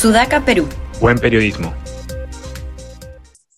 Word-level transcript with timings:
Sudaca, 0.00 0.42
Perú. 0.42 0.66
Buen 0.98 1.18
periodismo. 1.18 1.74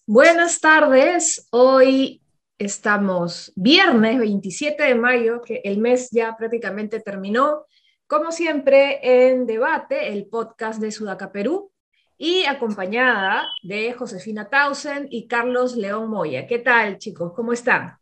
Buenas 0.08 0.58
tardes. 0.58 1.46
Hoy 1.50 2.20
estamos 2.58 3.52
viernes 3.54 4.18
27 4.18 4.82
de 4.82 4.94
mayo, 4.96 5.40
que 5.40 5.60
el 5.62 5.78
mes 5.78 6.08
ya 6.10 6.36
prácticamente 6.36 6.98
terminó. 6.98 7.66
Como 8.08 8.32
siempre, 8.32 9.28
en 9.30 9.46
debate, 9.46 10.12
el 10.12 10.26
podcast 10.26 10.80
de 10.80 10.90
Sudaca 10.90 11.30
Perú 11.30 11.70
y 12.18 12.44
acompañada 12.46 13.46
de 13.62 13.92
Josefina 13.92 14.48
Tausen 14.48 15.06
y 15.12 15.28
Carlos 15.28 15.76
León 15.76 16.10
Moya. 16.10 16.48
¿Qué 16.48 16.58
tal, 16.58 16.98
chicos? 16.98 17.34
¿Cómo 17.36 17.52
están? 17.52 17.96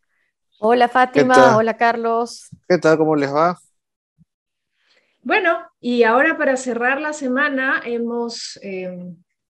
Hola 0.61 0.89
Fátima, 0.89 1.59
hola 1.59 1.77
Carlos. 1.77 2.49
¿Qué 2.67 2.79
tal? 2.79 2.97
¿Cómo 2.97 3.15
les 3.17 3.35
va? 3.35 3.59
Bueno, 5.23 5.71
y 5.81 6.03
ahora 6.05 6.39
para 6.39 6.57
cerrar 6.57 7.01
la 7.01 7.13
semana 7.13 7.83
hemos 7.85 8.59
eh, 8.63 8.91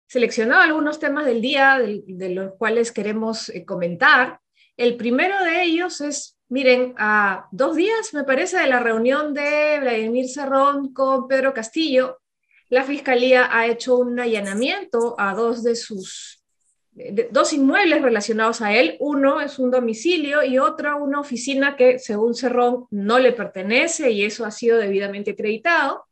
seleccionado 0.08 0.62
algunos 0.62 1.00
temas 1.00 1.26
del 1.26 1.42
día 1.42 1.80
de, 1.80 2.30
los 2.30 2.54
cuales 2.58 2.92
queremos 2.92 3.50
eh, 3.50 3.66
comentar. 3.66 4.40
El 4.78 4.96
primero 4.96 5.44
de 5.44 5.64
ellos 5.64 6.02
es, 6.02 6.38
miren, 6.50 6.94
a 6.98 7.48
dos 7.52 7.76
días, 7.76 8.14
me 8.14 8.24
parece, 8.24 8.60
de 8.60 8.68
la 8.68 8.80
reunión 8.80 9.34
de 9.34 9.80
Vladimir 9.82 10.30
Cerrón 10.30 10.94
con 10.94 11.28
Pedro 11.28 11.54
Castillo, 11.54 12.20
la 12.70 12.84
Fiscalía 12.84 13.50
ha 13.52 13.68
hecho 13.68 13.98
un 13.98 14.20
allanamiento 14.20 15.16
a 15.18 15.34
dos 15.34 15.64
de 15.64 15.76
sus 15.76 16.35
dos 17.32 17.54
inmuebles 17.54 18.02
relacionados 18.02 18.62
a 18.62 18.74
él. 18.74 18.96
Uno 19.00 19.42
es 19.42 19.60
un 19.60 19.72
domicilio 19.72 20.44
y 20.44 20.60
otra 20.60 20.96
una 20.96 21.20
oficina 21.20 21.76
que, 21.76 22.00
según 22.00 22.36
Cerrón, 22.36 22.88
no 22.90 23.20
le 23.20 23.34
pertenece 23.34 24.12
y 24.12 24.24
eso 24.24 24.46
ha 24.46 24.52
sido 24.52 24.78
debidamente 24.78 25.32
acreditado. 25.32 26.06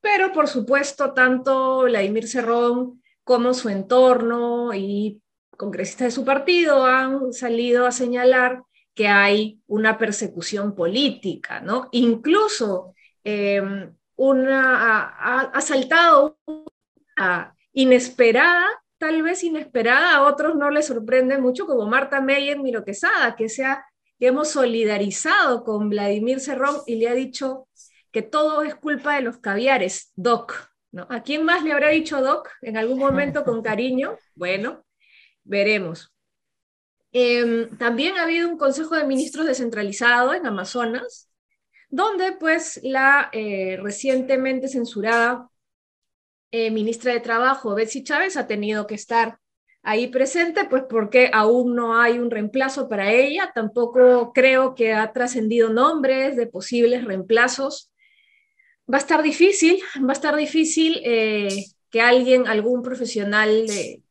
Pero, 0.00 0.32
por 0.32 0.46
supuesto, 0.46 1.12
tanto 1.12 1.82
Vladimir 1.82 2.28
Cerrón 2.28 3.02
como 3.24 3.52
su 3.52 3.68
entorno 3.68 4.72
y 4.74 5.20
congresistas 5.50 6.06
de 6.06 6.10
su 6.12 6.24
partido 6.24 6.86
han 6.86 7.32
salido 7.32 7.86
a 7.86 7.92
señalar 7.92 8.62
que 8.94 9.08
hay 9.08 9.60
una 9.66 9.98
persecución 9.98 10.74
política, 10.74 11.60
¿no? 11.60 11.88
Incluso 11.92 12.94
em, 13.24 13.92
una, 14.16 15.50
ha, 15.52 15.60
saltado 15.60 16.38
una 16.46 17.56
inesperada 17.72 18.66
tal 18.98 19.22
vez 19.22 19.42
inesperada, 19.44 20.16
a 20.16 20.22
otros 20.22 20.56
no 20.56 20.70
les 20.70 20.86
sorprende 20.86 21.38
mucho, 21.38 21.66
como 21.66 21.86
Marta 21.86 22.20
Meyer 22.20 22.58
Miro 22.58 22.84
Quesada, 22.84 23.36
que 23.36 23.48
se 23.48 23.64
ha, 23.64 23.84
hemos 24.18 24.50
solidarizado 24.50 25.64
con 25.64 25.88
Vladimir 25.88 26.40
Cerrón 26.40 26.76
y 26.86 26.96
le 26.96 27.08
ha 27.08 27.14
dicho 27.14 27.68
que 28.12 28.22
todo 28.22 28.62
es 28.62 28.74
culpa 28.74 29.14
de 29.14 29.22
los 29.22 29.38
caviares, 29.38 30.12
Doc. 30.16 30.70
¿no? 30.90 31.06
¿A 31.10 31.22
quién 31.22 31.44
más 31.44 31.62
le 31.62 31.72
habrá 31.72 31.90
dicho 31.90 32.20
Doc 32.20 32.50
en 32.62 32.76
algún 32.76 32.98
momento 32.98 33.44
con 33.44 33.62
cariño? 33.62 34.16
Bueno, 34.34 34.84
veremos. 35.42 36.14
Em, 37.10 37.76
también 37.76 38.16
ha 38.16 38.22
habido 38.22 38.48
un 38.48 38.56
Consejo 38.56 38.94
de 38.94 39.04
Ministros 39.04 39.46
descentralizado 39.46 40.32
en 40.32 40.46
Amazonas, 40.46 41.28
donde 41.88 42.32
pues 42.32 42.78
la 42.84 43.30
eh, 43.32 43.78
recientemente 43.82 44.68
censurada 44.68 45.48
eh, 46.50 46.70
ministra 46.70 47.12
de 47.12 47.20
Trabajo, 47.20 47.74
Betsy 47.74 48.02
Chávez, 48.02 48.36
ha 48.36 48.46
tenido 48.46 48.86
que 48.86 48.94
estar 48.94 49.38
ahí 49.82 50.08
presente, 50.08 50.64
pues 50.68 50.84
porque 50.88 51.30
aún 51.32 51.74
no 51.74 51.98
hay 51.98 52.18
un 52.18 52.30
reemplazo 52.30 52.88
para 52.88 53.12
ella, 53.12 53.52
tampoco 53.54 54.32
creo 54.32 54.74
que 54.74 54.92
ha 54.92 55.12
trascendido 55.12 55.70
nombres 55.70 56.36
de 56.36 56.46
posibles 56.46 57.04
reemplazos. 57.04 57.90
Va 58.92 58.96
a 58.96 59.00
estar 59.00 59.22
difícil, 59.22 59.80
va 60.02 60.10
a 60.10 60.12
estar 60.12 60.36
difícil 60.36 61.00
eh, 61.04 61.66
que 61.90 62.00
alguien, 62.00 62.46
algún 62.48 62.82
profesional 62.82 63.66
de, 63.66 64.02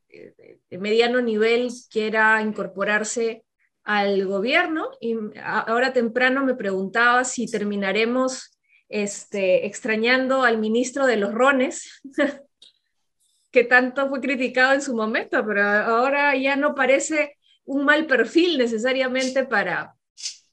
de, 0.70 0.78
mediano 0.78 1.22
nivel 1.22 1.70
quiera 1.90 2.42
incorporarse 2.42 3.44
al 3.84 4.26
gobierno. 4.26 4.92
Y 5.00 5.16
ahora 5.44 5.94
temprano 5.94 6.44
me 6.44 6.56
preguntaba 6.56 7.24
si 7.24 7.50
terminaremos 7.50 8.57
este, 8.90 9.66
extrañando 9.66 10.44
al 10.44 10.58
ministro 10.58 11.06
de 11.06 11.18
los 11.18 11.34
rones, 11.34 12.02
que 13.52 13.64
tanto 13.64 14.10
fue 14.10 14.22
criticado 14.22 14.74
en 14.74 14.82
su 14.82 14.96
momento, 14.96 15.46
pero 15.46 15.64
ahora 15.64 16.36
ya 16.36 16.56
no 16.56 16.76
parece 16.76 17.38
un 17.66 17.86
mal 17.86 18.06
perfil 18.06 18.58
necesariamente 18.58 19.46
para, 19.46 19.96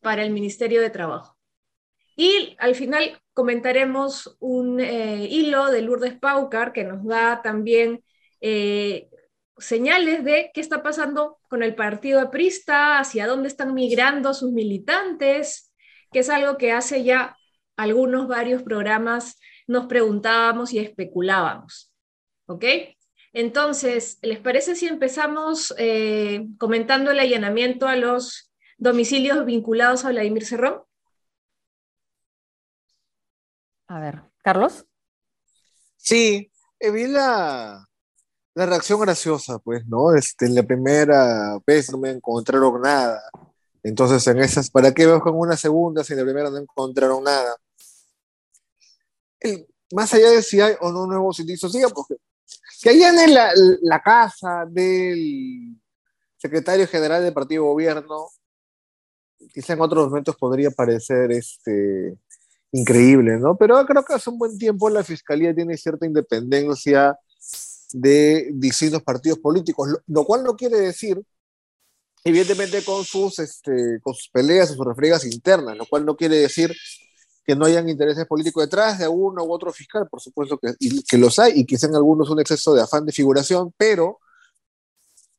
para 0.01 0.23
el 0.23 0.31
Ministerio 0.31 0.81
de 0.81 0.91
Trabajo. 0.91 1.37
Y 2.17 2.57
al 2.59 2.75
final 2.75 3.21
comentaremos 3.33 4.37
un 4.39 4.81
eh, 4.81 5.27
hilo 5.29 5.71
de 5.71 5.83
Lourdes 5.83 6.19
Paucar 6.19 6.73
que 6.73 6.85
nos 6.85 7.05
da 7.05 7.43
también 7.43 8.05
eh, 8.41 9.09
señales 9.59 10.25
de 10.25 10.51
qué 10.53 10.61
está 10.61 10.83
pasando 10.83 11.39
con 11.49 11.63
el 11.63 11.75
partido 11.75 12.21
aprista, 12.21 12.99
hacia 12.99 13.27
dónde 13.27 13.49
están 13.49 13.75
migrando 13.75 14.35
sus 14.35 14.53
militantes, 14.53 15.73
que 16.13 16.21
es 16.21 16.31
algo 16.31 16.57
que 16.57 16.73
hace 16.73 17.05
ya 17.05 17.37
algunos 17.77 18.29
varios 18.29 18.63
programas 18.63 19.39
nos 19.67 19.87
preguntábamos 19.87 20.73
y 20.73 20.79
especulábamos. 20.79 21.93
¿Ok? 22.47 22.65
Entonces, 23.33 24.19
¿les 24.23 24.39
parece 24.39 24.77
si 24.77 24.87
empezamos 24.87 25.75
eh, 25.77 26.47
comentando 26.59 27.11
el 27.11 27.19
allanamiento 27.19 27.89
a 27.89 27.97
los 27.97 28.53
domicilios 28.79 29.45
vinculados 29.45 30.05
a 30.05 30.11
Vladimir 30.11 30.47
Cerrón? 30.47 30.83
A 33.89 34.01
ver, 34.01 34.23
Carlos. 34.43 34.87
Sí, 35.97 36.53
eh, 36.79 36.91
vi 36.91 37.07
la, 37.07 37.89
la 38.55 38.67
reacción 38.67 39.01
graciosa, 39.01 39.59
pues, 39.59 39.85
¿no? 39.87 40.15
Este, 40.15 40.47
en 40.47 40.55
la 40.55 40.63
primera 40.63 41.59
vez 41.67 41.91
no 41.91 41.99
me 41.99 42.11
encontraron 42.11 42.81
nada. 42.83 43.21
Entonces, 43.83 44.27
en 44.29 44.39
esas, 44.39 44.71
¿para 44.71 44.93
qué 44.93 45.07
con 45.21 45.37
una 45.37 45.57
segunda 45.57 46.05
si 46.05 46.13
en 46.13 46.21
la 46.21 46.25
primera 46.25 46.51
no 46.51 46.59
encontraron 46.59 47.25
nada? 47.25 47.57
Más 49.93 50.13
allá 50.15 50.31
de 50.31 50.43
si 50.43 50.61
hay 50.61 50.75
o 50.81 50.91
no 50.91 51.07
nuevos 51.07 51.39
indicios, 51.41 51.73
diga, 51.73 51.89
porque 51.89 52.17
que 52.83 52.91
allá 52.91 53.13
la, 53.27 53.53
la 53.83 54.03
casa 54.03 54.67
del 54.69 55.81
secretario 56.37 56.87
general 56.87 57.23
del 57.23 57.33
partido 57.33 57.65
gobierno, 57.65 58.29
quizá 59.53 59.73
en 59.73 59.81
otros 59.81 60.09
momentos 60.09 60.37
podría 60.37 60.71
parecer 60.71 61.33
este, 61.33 62.19
increíble, 62.73 63.39
¿no? 63.39 63.57
Pero 63.57 63.85
creo 63.87 64.05
que 64.05 64.15
hace 64.15 64.29
un 64.29 64.39
buen 64.39 64.59
tiempo 64.59 64.91
la 64.91 65.03
fiscalía 65.03 65.55
tiene 65.55 65.77
cierta 65.77 66.07
independencia 66.07 67.19
de 67.93 68.51
distintos 68.53 69.03
partidos 69.03 69.39
políticos, 69.39 69.89
lo, 70.07 70.25
cual 70.25 70.45
no 70.45 70.57
quiere 70.57 70.79
decir, 70.81 71.23
evidentemente, 72.25 72.85
con 72.85 73.05
sus, 73.05 73.39
este, 73.39 74.01
con 74.03 74.13
sus 74.15 74.29
peleas 74.29 74.71
sus 74.71 74.85
refriegas 74.85 75.25
internas, 75.25 75.77
lo 75.77 75.87
cual 75.87 76.05
no 76.05 76.17
quiere 76.17 76.37
decir 76.37 76.75
que 77.45 77.55
no 77.55 77.67
hayan 77.67 77.89
intereses 77.89 78.27
políticos 78.27 78.65
detrás 78.65 78.99
de 78.99 79.07
uno 79.07 79.45
u 79.45 79.53
otro 79.53 79.73
fiscal, 79.73 80.09
por 80.09 80.21
supuesto 80.21 80.59
que, 80.59 80.75
que 81.07 81.19
los 81.19 81.39
hay, 81.39 81.61
y 81.61 81.67
quizá 81.67 81.87
en 81.87 81.97
algunos 81.97 82.31
un 82.31 82.41
exceso 82.41 82.75
de 82.75 82.83
afán 82.83 83.05
de 83.05 83.13
figuración, 83.13 83.73
pero, 83.77 84.21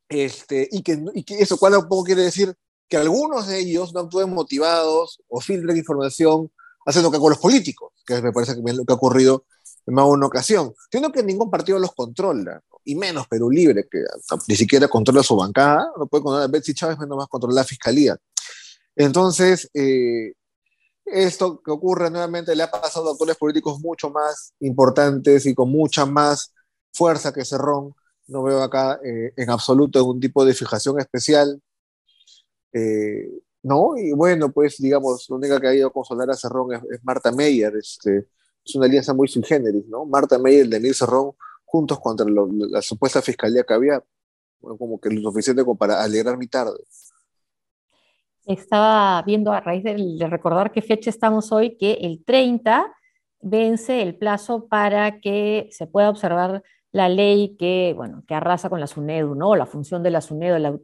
este, 0.07 0.67
y, 0.71 0.83
que, 0.83 1.03
y 1.13 1.23
que 1.23 1.39
eso, 1.39 1.57
¿cuál 1.57 1.75
un 1.75 1.87
poco 1.87 2.03
quiere 2.03 2.21
decir? 2.21 2.53
Que 2.87 2.97
algunos 2.97 3.47
de 3.47 3.59
ellos 3.59 3.93
no 3.93 4.01
actúen 4.01 4.31
motivados 4.31 5.19
o 5.27 5.41
filtren 5.41 5.75
información 5.75 6.51
haciendo 6.85 7.11
que 7.11 7.17
con 7.17 7.31
los 7.31 7.39
políticos, 7.39 7.91
que 8.05 8.21
me 8.21 8.31
parece 8.31 8.53
que 8.53 8.61
es 8.63 8.75
lo 8.75 8.85
que 8.85 8.93
ha 8.93 8.95
ocurrido 8.95 9.45
en 9.87 9.93
más 9.93 10.05
una 10.05 10.27
ocasión, 10.27 10.73
siendo 10.91 11.11
que 11.11 11.23
ningún 11.23 11.49
partido 11.49 11.79
los 11.79 11.93
controla, 11.93 12.61
y 12.83 12.95
menos 12.95 13.27
Perú 13.27 13.49
Libre, 13.49 13.87
que 13.89 14.03
ni 14.47 14.55
siquiera 14.55 14.87
controla 14.87 15.23
su 15.23 15.35
bancada, 15.35 15.91
no 15.97 16.05
puede 16.05 16.23
controlar 16.23 16.49
a 16.49 16.51
Betsy 16.51 16.73
Chávez, 16.75 16.99
menos 16.99 17.17
más 17.17 17.27
controlar 17.27 17.55
la 17.55 17.63
fiscalía. 17.63 18.15
Entonces, 18.95 19.69
eh, 19.73 20.33
esto 21.05 21.61
que 21.61 21.71
ocurre 21.71 22.09
nuevamente 22.09 22.55
le 22.55 22.63
ha 22.63 22.71
pasado 22.71 23.09
a 23.09 23.11
actores 23.13 23.37
políticos 23.37 23.79
mucho 23.79 24.09
más 24.09 24.53
importantes 24.59 25.45
y 25.45 25.53
con 25.53 25.69
mucha 25.69 26.05
más 26.05 26.53
fuerza 26.93 27.33
que 27.33 27.45
Cerrón. 27.45 27.93
No 28.27 28.43
veo 28.43 28.63
acá 28.63 28.99
eh, 29.03 29.33
en 29.37 29.49
absoluto 29.51 29.99
ningún 29.99 30.19
tipo 30.19 30.43
de 30.45 30.53
fijación 30.53 30.99
especial. 30.99 31.61
Eh, 32.73 33.29
¿No? 33.63 33.97
Y 33.97 34.11
bueno, 34.13 34.51
pues 34.51 34.77
digamos, 34.77 35.25
la 35.29 35.35
única 35.37 35.59
que 35.59 35.67
ha 35.67 35.75
ido 35.75 35.87
a 35.87 35.93
consolar 35.93 36.29
a 36.29 36.35
Cerrón 36.35 36.73
es, 36.73 37.03
Marta 37.03 37.31
Meyer. 37.31 37.75
Este, 37.77 38.27
es 38.65 38.75
una 38.75 38.85
alianza 38.85 39.13
muy 39.13 39.27
sui 39.27 39.43
generis, 39.43 39.87
¿no? 39.87 40.05
Marta 40.05 40.37
Meyer 40.39 40.65
y 40.65 40.69
Denise 40.69 40.99
Cerrón 40.99 41.31
juntos 41.65 41.99
contra 41.99 42.25
la 42.27 42.81
supuesta 42.81 43.21
fiscalía 43.21 43.63
que 43.63 43.73
había, 43.73 44.03
como 44.61 44.99
que 44.99 45.09
lo 45.09 45.21
suficiente 45.21 45.63
como 45.63 45.77
para 45.77 46.03
alegrar 46.03 46.37
mi 46.37 46.47
tarde. 46.47 46.79
Estaba 48.45 49.21
viendo 49.23 49.51
a 49.51 49.59
raíz 49.59 49.83
de, 49.83 50.27
recordar 50.29 50.71
qué 50.71 50.81
fecha 50.81 51.09
estamos 51.09 51.51
hoy, 51.51 51.77
que 51.77 51.93
el 51.93 52.23
30 52.23 52.93
vence 53.41 54.01
el 54.01 54.15
plazo 54.15 54.67
para 54.67 55.19
que 55.19 55.67
se 55.71 55.87
pueda 55.87 56.09
observar 56.09 56.63
la 56.91 57.09
ley 57.09 57.55
que, 57.57 57.93
bueno, 57.95 58.23
que 58.27 58.35
arrasa 58.35 58.69
con 58.69 58.79
la 58.79 58.87
SUNEDU, 58.87 59.35
¿no? 59.35 59.55
La 59.55 59.65
función 59.65 60.03
de 60.03 60.11
la 60.11 60.21
SUNEDU, 60.21 60.59
la, 60.59 60.77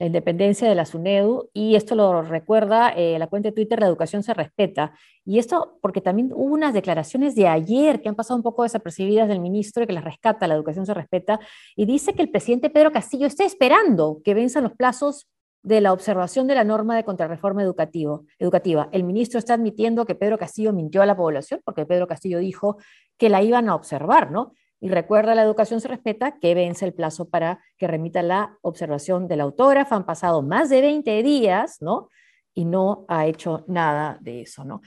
la 0.00 0.06
independencia 0.06 0.66
de 0.66 0.74
la 0.74 0.86
SUNEDU, 0.86 1.50
y 1.52 1.74
esto 1.76 1.94
lo 1.94 2.22
recuerda 2.22 2.88
eh, 2.88 3.18
la 3.18 3.26
cuenta 3.26 3.50
de 3.50 3.54
Twitter 3.54 3.78
La 3.78 3.86
Educación 3.86 4.22
se 4.22 4.32
respeta. 4.32 4.94
Y 5.26 5.38
esto 5.38 5.78
porque 5.82 6.00
también 6.00 6.32
hubo 6.32 6.54
unas 6.54 6.72
declaraciones 6.72 7.34
de 7.34 7.46
ayer 7.46 8.00
que 8.00 8.08
han 8.08 8.14
pasado 8.14 8.38
un 8.38 8.42
poco 8.42 8.62
desapercibidas 8.62 9.28
del 9.28 9.40
ministro 9.40 9.84
y 9.84 9.86
que 9.86 9.92
las 9.92 10.04
rescata, 10.04 10.46
la 10.46 10.54
educación 10.54 10.86
se 10.86 10.94
respeta, 10.94 11.38
y 11.76 11.84
dice 11.84 12.14
que 12.14 12.22
el 12.22 12.30
presidente 12.30 12.70
Pedro 12.70 12.92
Castillo 12.92 13.26
está 13.26 13.44
esperando 13.44 14.22
que 14.24 14.32
venzan 14.32 14.62
los 14.62 14.72
plazos 14.72 15.28
de 15.62 15.80
la 15.80 15.92
observación 15.92 16.46
de 16.46 16.54
la 16.54 16.64
norma 16.64 16.96
de 16.96 17.04
contrarreforma 17.04 17.62
educativo, 17.62 18.24
educativa. 18.38 18.88
El 18.92 19.04
ministro 19.04 19.38
está 19.38 19.54
admitiendo 19.54 20.06
que 20.06 20.14
Pedro 20.14 20.38
Castillo 20.38 20.72
mintió 20.72 21.02
a 21.02 21.06
la 21.06 21.16
población 21.16 21.60
porque 21.64 21.84
Pedro 21.84 22.06
Castillo 22.06 22.38
dijo 22.38 22.78
que 23.18 23.28
la 23.28 23.42
iban 23.42 23.68
a 23.68 23.74
observar, 23.74 24.30
¿no? 24.30 24.54
Y 24.80 24.88
recuerda, 24.88 25.34
la 25.34 25.42
educación 25.42 25.80
se 25.82 25.88
respeta 25.88 26.38
que 26.38 26.54
vence 26.54 26.86
el 26.86 26.94
plazo 26.94 27.28
para 27.28 27.60
que 27.76 27.86
remita 27.86 28.22
la 28.22 28.56
observación 28.62 29.28
del 29.28 29.42
autógrafo. 29.42 29.94
Han 29.94 30.06
pasado 30.06 30.40
más 30.40 30.70
de 30.70 30.80
20 30.80 31.22
días, 31.22 31.82
¿no? 31.82 32.08
Y 32.54 32.64
no 32.64 33.04
ha 33.08 33.26
hecho 33.26 33.64
nada 33.68 34.16
de 34.22 34.42
eso, 34.42 34.64
¿no? 34.64 34.80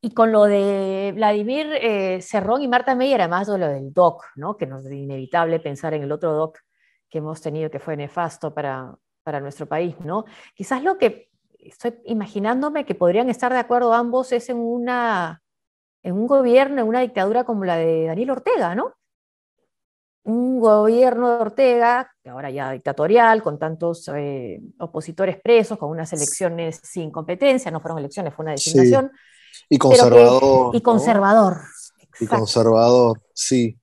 Y 0.00 0.10
con 0.10 0.32
lo 0.32 0.44
de 0.44 1.12
Vladimir 1.14 1.68
eh, 1.80 2.20
Cerrón 2.20 2.62
y 2.62 2.68
Marta 2.68 2.96
Meyer, 2.96 3.20
además 3.20 3.46
de 3.46 3.58
lo 3.58 3.68
del 3.68 3.92
DOC, 3.92 4.24
¿no? 4.34 4.56
Que 4.56 4.66
nos 4.66 4.84
es 4.84 4.92
inevitable 4.92 5.60
pensar 5.60 5.94
en 5.94 6.02
el 6.02 6.10
otro 6.10 6.32
DOC 6.32 6.58
que 7.08 7.18
hemos 7.18 7.40
tenido 7.40 7.70
que 7.70 7.78
fue 7.78 7.96
nefasto 7.96 8.52
para, 8.52 8.96
para 9.26 9.40
nuestro 9.40 9.66
país, 9.66 9.96
¿no? 10.04 10.24
Quizás 10.54 10.84
lo 10.84 10.98
que 10.98 11.30
estoy 11.58 11.94
imaginándome 12.04 12.86
que 12.86 12.94
podrían 12.94 13.28
estar 13.28 13.52
de 13.52 13.58
acuerdo 13.58 13.92
ambos 13.92 14.30
es 14.30 14.48
en 14.50 14.58
una 14.58 15.42
en 16.04 16.14
un 16.14 16.28
gobierno, 16.28 16.82
en 16.82 16.86
una 16.86 17.00
dictadura 17.00 17.42
como 17.42 17.64
la 17.64 17.76
de 17.76 18.04
Daniel 18.04 18.30
Ortega, 18.30 18.76
¿no? 18.76 18.94
un 20.22 20.60
gobierno 20.60 21.30
de 21.30 21.36
Ortega, 21.36 22.12
ahora 22.24 22.50
ya 22.50 22.72
dictatorial, 22.72 23.42
con 23.42 23.58
tantos 23.58 24.08
eh, 24.14 24.60
opositores 24.78 25.40
presos, 25.40 25.78
con 25.78 25.88
unas 25.90 26.12
elecciones 26.12 26.80
sin 26.82 27.12
competencia, 27.12 27.70
no 27.70 27.80
fueron 27.80 27.98
elecciones, 27.98 28.34
fue 28.34 28.44
una 28.44 28.52
designación. 28.52 29.12
Y 29.68 29.78
conservador. 29.78 30.74
y 30.74 30.80
conservador. 30.80 31.60
Y 32.18 32.26
conservador, 32.26 33.22
sí. 33.34 33.78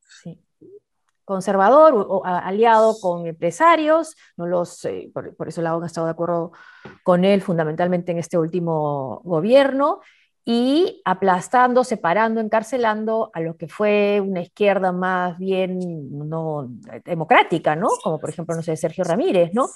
Conservador, 1.34 1.96
o, 1.96 2.24
aliado 2.26 3.00
con 3.02 3.26
empresarios, 3.26 4.16
no 4.38 4.46
los, 4.46 4.86
eh, 4.86 5.10
por, 5.14 5.36
por, 5.36 5.48
eso 5.48 5.64
la 5.64 5.76
ONU 5.76 5.84
ha 5.84 5.88
estado 5.88 6.06
de 6.06 6.12
acuerdo 6.12 6.52
con 7.04 7.26
él 7.26 7.42
fundamentalmente 7.42 8.12
en 8.12 8.20
este 8.20 8.38
último 8.38 9.20
gobierno, 9.24 10.02
y 10.46 11.02
aplastando, 11.06 11.84
separando, 11.84 12.42
encarcelando 12.42 13.32
a 13.34 13.40
lo 13.40 13.56
que 13.56 13.68
fue 13.68 14.20
una 14.20 14.42
izquierda 14.42 14.92
más 14.92 15.38
bien 15.38 15.80
no 16.12 16.70
democrática, 17.06 17.76
¿no? 17.76 17.88
Como 18.04 18.20
por 18.20 18.30
ejemplo, 18.30 18.56
no 18.56 18.62
sé, 18.62 18.76
Sergio 18.76 19.06
Ramírez, 19.06 19.52
¿no? 19.54 19.70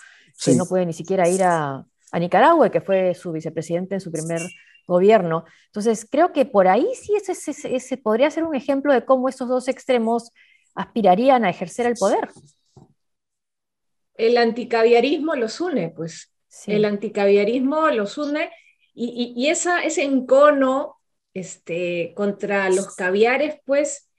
Que 0.43 0.55
no 0.55 0.65
puede 0.65 0.85
ni 0.85 0.93
siquiera 0.93 1.27
ir 1.29 1.43
a, 1.43 1.85
a, 2.11 2.19
Nicaragua, 2.19 2.69
que 2.69 2.81
fue 2.81 3.13
su 3.15 3.31
vicepresidente 3.31 3.95
en 3.95 4.01
su 4.01 4.11
primer 4.11 4.41
gobierno. 4.87 5.45
Entonces, 5.67 6.05
creo 6.09 6.33
que 6.33 6.45
por 6.45 6.67
ahí 6.67 6.87
sí 6.95 7.15
ese, 7.15 7.31
ese, 7.31 7.75
ese 7.75 7.97
podría 7.97 8.29
ser 8.29 8.43
un 8.43 8.55
ejemplo 8.55 8.93
de 8.93 9.05
cómo 9.05 9.29
estos 9.29 9.47
dos 9.47 9.67
extremos 9.69 10.31
aspirarían 10.77 11.43
a 11.43 11.49
ejercer 11.49 11.87
el 11.87 11.95
poder. 11.95 12.29
El 14.13 14.37
anticaviarismo 14.37 15.35
los 15.35 15.59
une, 15.59 15.89
pues. 15.89 16.31
Sí. 16.47 16.71
El 16.71 16.85
anticaviarismo 16.85 17.87
los 17.89 18.17
une 18.17 18.49
y, 18.99 19.47
esa, 19.49 19.83
ese 19.83 20.03
encono 20.03 20.95
este, 21.35 22.13
contra 22.15 22.67
los 22.71 22.95
caviares, 22.95 23.57
pues, 23.63 24.09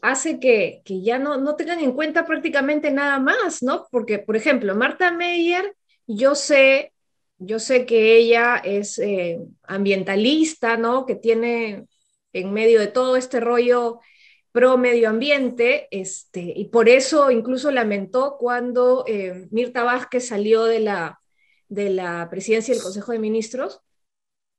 hace 0.00 0.38
que, 0.38 0.80
que 0.84 1.02
ya 1.02 1.18
no, 1.18 1.38
no, 1.38 1.56
tengan 1.56 1.80
en 1.80 1.90
cuenta 1.90 2.24
prácticamente 2.24 2.92
nada 2.92 3.18
más, 3.18 3.64
¿no? 3.64 3.88
Porque, 3.90 4.20
por 4.20 4.36
ejemplo, 4.36 4.76
Marta 4.76 5.10
Meyer, 5.10 5.74
yo 6.06 6.36
sé, 6.36 6.92
yo 7.38 7.58
sé 7.58 7.84
que 7.84 8.16
ella 8.16 8.58
es 8.58 9.00
eh, 9.00 9.40
ambientalista, 9.64 10.76
¿no? 10.76 11.04
Que 11.04 11.16
tiene 11.16 11.86
en 12.32 12.52
medio 12.52 12.78
de 12.78 12.86
todo 12.86 13.16
este 13.16 13.40
rollo 13.40 13.98
pro 14.52 14.78
medio 14.78 15.08
ambiente, 15.10 15.88
este, 15.90 16.40
y 16.40 16.66
por 16.66 16.88
eso 16.88 17.30
incluso 17.30 17.70
lamentó 17.70 18.36
cuando 18.38 19.04
eh, 19.06 19.46
Mirta 19.50 19.84
Vázquez 19.84 20.28
salió 20.28 20.64
de 20.64 20.80
la, 20.80 21.20
de 21.68 21.90
la 21.90 22.28
presidencia 22.30 22.74
del 22.74 22.82
Consejo 22.82 23.12
de 23.12 23.18
Ministros, 23.18 23.80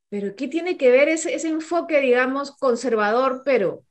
pero 0.10 0.36
¿qué 0.36 0.48
tiene 0.48 0.78
que 0.78 0.90
ver 0.90 1.08
ese, 1.10 1.36
ese 1.36 1.50
enfoque, 1.50 2.02
digamos, 2.02 2.52
conservador, 2.58 3.44
pero, 3.46 3.84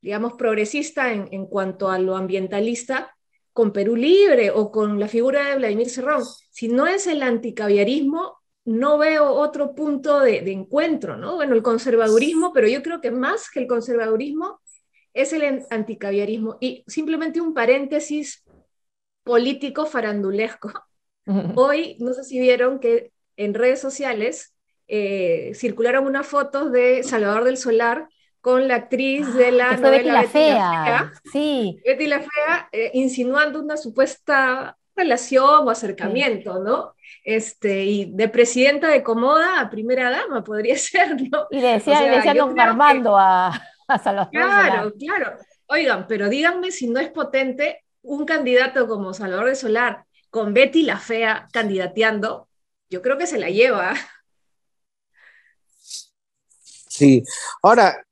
digamos, 0.00 0.34
progresista 0.34 1.12
en, 1.12 1.28
en, 1.30 1.46
cuanto 1.46 1.90
a 1.90 1.98
lo 1.98 2.16
ambientalista 2.16 3.14
con 3.52 3.72
Perú 3.72 3.96
Libre 3.96 4.50
o 4.50 4.70
con 4.70 4.98
la 4.98 5.08
figura 5.08 5.50
de 5.50 5.56
Vladimir 5.56 5.90
Cerrón? 5.90 6.24
Si 6.50 6.68
no 6.68 6.86
es 6.86 7.06
el 7.06 7.22
anticaviarismo, 7.22 8.38
no 8.64 8.96
veo 8.96 9.30
otro 9.30 9.74
punto 9.74 10.20
de, 10.20 10.40
de 10.40 10.52
encuentro, 10.52 11.16
¿no? 11.16 11.34
Bueno, 11.34 11.54
el 11.54 11.62
conservadurismo, 11.62 12.52
pero 12.52 12.68
yo 12.68 12.82
creo 12.82 13.00
que 13.00 13.10
más 13.10 13.50
que 13.50 13.60
el 13.60 13.66
conservadurismo 13.66 14.61
es 15.14 15.32
el 15.32 15.64
anticaviarismo. 15.70 16.56
Y 16.60 16.84
simplemente 16.86 17.40
un 17.40 17.54
paréntesis 17.54 18.44
político 19.24 19.86
farandulesco. 19.86 20.72
Hoy, 21.54 21.96
no 22.00 22.12
sé 22.12 22.24
si 22.24 22.40
vieron 22.40 22.80
que 22.80 23.12
en 23.36 23.54
redes 23.54 23.80
sociales 23.80 24.54
eh, 24.88 25.52
circularon 25.54 26.06
unas 26.06 26.26
fotos 26.26 26.72
de 26.72 27.02
Salvador 27.04 27.44
del 27.44 27.56
Solar 27.56 28.08
con 28.40 28.66
la 28.66 28.74
actriz 28.74 29.32
de 29.34 29.52
la 29.52 29.70
ah, 29.70 29.76
novela 29.76 29.90
Betty 29.90 30.08
la 30.08 30.20
Betty 30.20 30.32
Fea. 30.32 30.58
La 30.58 30.84
Fea 30.84 31.12
sí. 31.32 31.80
Betty 31.86 32.06
la 32.06 32.18
Fea, 32.18 32.68
eh, 32.72 32.90
insinuando 32.94 33.60
una 33.60 33.76
supuesta 33.76 34.76
relación 34.96 35.66
o 35.66 35.70
acercamiento, 35.70 36.58
¿no? 36.58 36.94
Este, 37.24 37.84
y 37.84 38.12
de 38.12 38.28
presidenta 38.28 38.88
de 38.88 39.02
Comoda 39.02 39.60
a 39.60 39.70
primera 39.70 40.10
dama 40.10 40.42
podría 40.42 40.76
ser, 40.78 41.16
¿no? 41.30 41.46
Y 41.50 41.60
decía, 41.60 41.94
o 41.94 41.98
sea, 41.98 42.16
decía 42.16 42.34
don 42.34 42.58
Armando 42.58 43.10
que... 43.10 43.16
a, 43.20 43.68
Claro, 44.30 44.92
claro. 44.98 45.38
Oigan, 45.66 46.06
pero 46.06 46.28
díganme 46.28 46.70
si 46.70 46.88
no 46.88 47.00
es 47.00 47.10
potente 47.10 47.84
un 48.02 48.24
candidato 48.24 48.86
como 48.86 49.14
Salvador 49.14 49.48
de 49.48 49.54
Solar 49.54 50.04
con 50.30 50.54
Betty 50.54 50.82
la 50.82 50.98
Fea 50.98 51.48
candidateando, 51.52 52.48
yo 52.90 53.02
creo 53.02 53.18
que 53.18 53.26
se 53.26 53.38
la 53.38 53.48
lleva. 53.48 53.94
Sí, 56.88 57.22
ahora, 57.62 58.04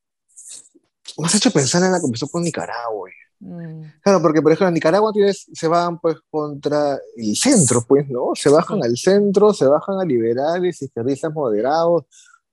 me 1.18 1.26
has 1.26 1.34
hecho 1.34 1.50
pensar 1.50 1.82
en 1.82 1.92
la 1.92 1.98
empezó 1.98 2.28
con 2.28 2.42
Nicaragua. 2.42 3.10
Mm. 3.40 3.84
Claro, 4.02 4.20
porque 4.20 4.42
por 4.42 4.52
ejemplo 4.52 4.68
en 4.68 4.74
Nicaragua 4.74 5.12
tienes, 5.12 5.46
se 5.52 5.66
van 5.66 5.98
pues 5.98 6.16
contra 6.30 6.98
el 7.16 7.36
centro, 7.36 7.82
pues, 7.86 8.08
¿no? 8.08 8.32
Se 8.34 8.50
bajan 8.50 8.80
sí. 8.80 8.88
al 8.88 8.96
centro, 8.96 9.54
se 9.54 9.66
bajan 9.66 9.98
a 9.98 10.04
liberales, 10.04 10.82
izquierdistas 10.82 11.32
moderados, 11.32 12.04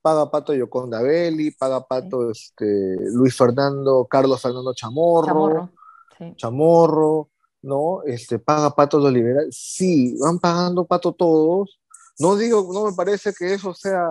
paga 0.08 0.32
pato 0.32 0.54
Yoconda 0.54 1.02
Belli, 1.02 1.52
paga 1.52 1.86
pato 1.86 2.34
sí. 2.34 2.40
este, 2.40 2.96
Luis 3.12 3.36
Fernando, 3.36 4.08
Carlos 4.10 4.42
Fernando 4.42 4.74
Chamorro, 4.74 5.28
Chamorro, 5.28 5.72
sí. 6.18 6.34
Chamorro, 6.38 7.30
¿no? 7.64 8.04
Este, 8.06 8.40
paga 8.40 8.74
pato 8.74 9.00
los 9.00 9.12
liberales. 9.12 9.54
Sí, 9.54 10.16
van 10.18 10.40
pagando 10.40 10.86
pato 10.86 11.12
todos. 11.12 11.82
No 12.20 12.38
digo, 12.38 12.70
no 12.72 12.86
me 12.86 12.96
parece 12.96 13.34
que 13.34 13.54
eso 13.54 13.74
sea 13.74 14.08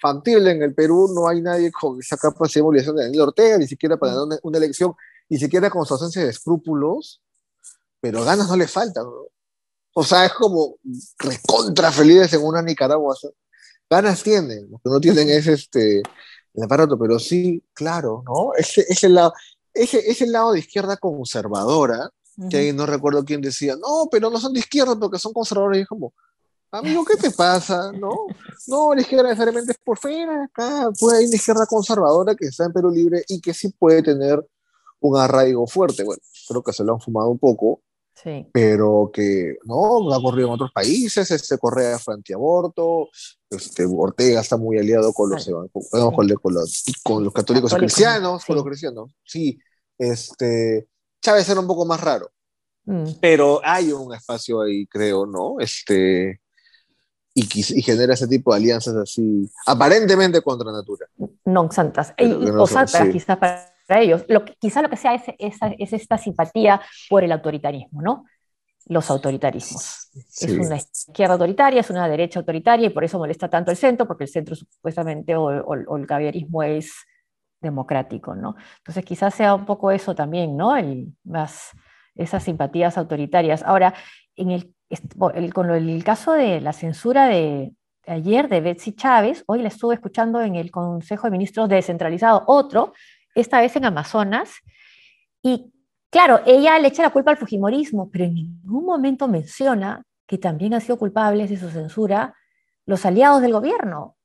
factible 0.00 0.52
en 0.52 0.62
el 0.62 0.72
Perú, 0.72 1.10
no 1.12 1.26
hay 1.26 1.42
nadie 1.42 1.72
con 1.72 1.98
esa 1.98 2.16
capacidad 2.16 2.60
de 2.60 2.62
movilización 2.62 2.94
de 2.94 3.02
Daniel 3.06 3.22
Ortega, 3.22 3.58
ni 3.58 3.66
siquiera 3.66 3.96
para 3.96 4.12
ganar 4.12 4.26
una, 4.26 4.38
una, 4.44 4.58
elección, 4.58 4.94
ni 5.28 5.38
siquiera 5.38 5.68
con 5.68 5.84
su 5.84 5.94
ausencia 5.94 6.22
de 6.22 6.30
escrúpulos, 6.30 7.20
pero 8.00 8.22
ganas 8.22 8.48
no 8.48 8.56
le 8.56 8.68
faltan. 8.68 9.02
¿no? 9.02 9.26
O 9.94 10.04
sea, 10.04 10.26
es 10.26 10.32
como 10.34 10.76
recontra 11.18 11.90
felices 11.90 12.32
en 12.34 12.44
una 12.44 12.62
Nicaragua. 12.62 13.14
O 13.14 13.34
sea, 13.88 14.00
ganas 14.00 14.22
tienen, 14.22 14.70
lo 14.70 14.78
que 14.78 14.90
no 14.90 15.00
tienen 15.00 15.30
es 15.30 15.46
este, 15.46 16.02
el 16.54 16.62
aparato, 16.62 16.98
pero 16.98 17.18
sí, 17.18 17.62
claro, 17.72 18.22
¿no? 18.26 18.54
Ese, 18.56 18.84
ese, 18.88 19.08
lado, 19.08 19.32
ese, 19.72 19.98
ese 20.10 20.26
lado 20.26 20.52
de 20.52 20.60
izquierda 20.60 20.96
conservadora, 20.96 22.10
uh 22.36 22.42
-huh. 22.42 22.48
que 22.50 22.56
ahí 22.56 22.72
no 22.72 22.86
recuerdo 22.86 23.24
quién 23.24 23.40
decía, 23.40 23.76
no, 23.76 24.08
pero 24.10 24.30
no 24.30 24.38
son 24.38 24.52
de 24.52 24.60
izquierda 24.60 24.96
porque 24.98 25.18
son 25.18 25.32
conservadores, 25.32 25.78
y 25.78 25.82
es 25.82 25.88
como, 25.88 26.12
Amigo, 26.74 27.04
¿qué 27.04 27.16
te 27.16 27.30
pasa? 27.30 27.92
No, 27.92 28.26
no, 28.66 28.94
la 28.96 29.00
izquierda 29.00 29.28
necesariamente 29.28 29.70
es 29.70 29.78
por 29.78 29.96
fuera, 29.96 30.42
acá 30.42 30.90
puede 30.98 31.18
haber 31.18 31.28
una 31.28 31.36
izquierda 31.36 31.66
conservadora 31.66 32.34
que 32.34 32.46
está 32.46 32.64
en 32.64 32.72
Perú 32.72 32.90
Libre 32.90 33.22
y 33.28 33.40
que 33.40 33.54
sí 33.54 33.68
puede 33.68 34.02
tener 34.02 34.44
un 34.98 35.16
arraigo 35.16 35.68
fuerte. 35.68 36.02
Bueno, 36.02 36.20
creo 36.48 36.64
que 36.64 36.72
se 36.72 36.82
lo 36.82 36.94
han 36.94 37.00
fumado 37.00 37.28
un 37.28 37.38
poco, 37.38 37.80
sí. 38.14 38.46
pero 38.52 39.10
que 39.12 39.56
no, 39.64 40.12
ha 40.12 40.22
corrido 40.22 40.48
en 40.48 40.54
otros 40.54 40.72
países, 40.72 41.30
este 41.30 41.58
Correa 41.58 41.98
fue 41.98 42.14
antiaborto, 42.14 43.08
este, 43.50 43.84
Ortega 43.86 44.40
está 44.40 44.56
muy 44.56 44.78
aliado 44.78 45.12
con 45.12 45.30
los, 45.30 45.44
sí. 45.44 45.50
con, 45.50 45.68
con, 45.68 46.28
con, 46.28 46.54
los, 46.54 46.84
con 47.02 47.24
los 47.24 47.32
católicos 47.32 47.72
y 47.72 47.76
cristianos, 47.76 48.42
sí. 48.42 48.46
con 48.46 48.56
los 48.56 48.64
cristianos. 48.64 49.10
Sí, 49.24 49.58
este, 49.98 50.88
Chávez 51.20 51.48
era 51.48 51.60
un 51.60 51.66
poco 51.66 51.84
más 51.86 52.00
raro. 52.00 52.30
Mm. 52.86 53.12
Pero 53.20 53.60
hay 53.64 53.92
un 53.92 54.14
espacio 54.14 54.60
ahí, 54.62 54.86
creo, 54.86 55.26
¿no? 55.26 55.56
Este, 55.58 56.40
y, 57.32 57.48
y, 57.58 57.82
genera 57.82 58.14
ese 58.14 58.28
tipo 58.28 58.52
de 58.52 58.58
alianzas 58.58 58.94
así, 58.94 59.50
aparentemente 59.66 60.40
contra 60.42 60.70
natura. 60.70 61.06
No 61.44 61.70
santas, 61.70 62.14
y, 62.18 62.26
no 62.26 62.62
o 62.62 62.66
santas 62.66 63.06
sí. 63.06 63.12
quizás 63.12 63.38
para 63.38 63.73
ellos. 63.88 64.24
Lo 64.28 64.44
que, 64.44 64.54
quizá 64.54 64.82
lo 64.82 64.88
que 64.88 64.96
sea 64.96 65.14
es, 65.14 65.22
es, 65.38 65.56
es, 65.78 65.92
esta 65.92 66.18
simpatía 66.18 66.80
por 67.08 67.24
el 67.24 67.32
autoritarismo, 67.32 68.02
¿no? 68.02 68.24
los 68.86 69.10
autoritarismos. 69.10 70.10
Es 70.14 70.52
una 70.52 70.76
izquierda 70.76 71.34
autoritaria, 71.34 71.80
es 71.80 71.90
una 71.90 72.08
derecha 72.08 72.40
autoritaria 72.40 72.86
y 72.86 72.90
por 72.90 73.04
eso 73.04 73.18
molesta 73.18 73.48
tanto 73.48 73.70
el 73.70 73.76
centro, 73.76 74.06
porque 74.06 74.24
el 74.24 74.30
centro 74.30 74.54
supuestamente 74.54 75.34
o, 75.36 75.96
el 75.96 76.06
caviarismo 76.06 76.62
es 76.62 76.92
democrático, 77.60 78.34
¿no? 78.34 78.56
Entonces 78.78 79.04
quizás 79.04 79.34
sea 79.34 79.54
un 79.54 79.64
poco 79.64 79.90
eso 79.90 80.14
también, 80.14 80.56
¿no? 80.56 80.76
El, 80.76 81.14
más, 81.24 81.70
esas 82.14 82.44
simpatías 82.44 82.98
autoritarias. 82.98 83.62
Ahora, 83.62 83.94
en 84.36 84.50
el, 84.50 84.74
con 85.52 85.70
el 85.70 86.04
caso 86.04 86.32
de 86.32 86.60
la 86.60 86.74
censura 86.74 87.26
de, 87.26 87.72
ayer 88.06 88.48
de 88.48 88.60
Betsy 88.60 88.92
Chávez, 88.94 89.44
hoy 89.46 89.62
la 89.62 89.68
estuve 89.68 89.94
escuchando 89.94 90.40
en 90.42 90.56
el 90.56 90.70
Consejo 90.70 91.26
de 91.26 91.32
Ministros 91.32 91.68
descentralizado, 91.68 92.44
otro, 92.46 92.92
esta 93.34 93.60
vez 93.60 93.76
en 93.76 93.84
Amazonas, 93.84 94.50
y 95.42 95.74
Claro, 96.14 96.42
ella 96.46 96.78
le 96.78 96.86
echa 96.86 97.02
la 97.02 97.10
culpa 97.10 97.32
al 97.32 97.36
Fujimorismo, 97.36 98.08
pero 98.08 98.24
en 98.26 98.34
ningún 98.34 98.84
momento 98.84 99.26
menciona 99.26 100.04
que 100.28 100.38
también 100.38 100.72
han 100.72 100.80
sido 100.80 100.96
culpables 100.96 101.50
de 101.50 101.56
su 101.56 101.68
censura 101.70 102.36
los 102.86 103.04
aliados 103.04 103.42
del 103.42 103.52
gobierno. 103.52 104.16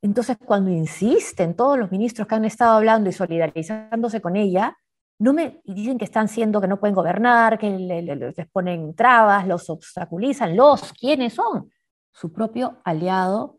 Entonces, 0.00 0.38
cuando 0.42 0.70
insisten 0.70 1.54
todos 1.54 1.78
los 1.78 1.90
ministros 1.92 2.26
que 2.26 2.36
han 2.36 2.46
estado 2.46 2.74
hablando 2.74 3.10
y 3.10 3.12
solidarizándose 3.12 4.22
con 4.22 4.34
ella, 4.34 4.78
no 5.18 5.34
me 5.34 5.60
dicen 5.66 5.98
que 5.98 6.06
están 6.06 6.26
siendo 6.26 6.58
que 6.58 6.68
no 6.68 6.80
pueden 6.80 6.94
gobernar, 6.94 7.58
que 7.58 7.68
les 7.68 8.48
ponen 8.48 8.94
trabas, 8.94 9.46
los 9.46 9.68
obstaculizan. 9.68 10.56
Los, 10.56 10.94
¿quiénes 10.94 11.34
son? 11.34 11.70
Su 12.12 12.32
propio 12.32 12.78
aliado, 12.82 13.58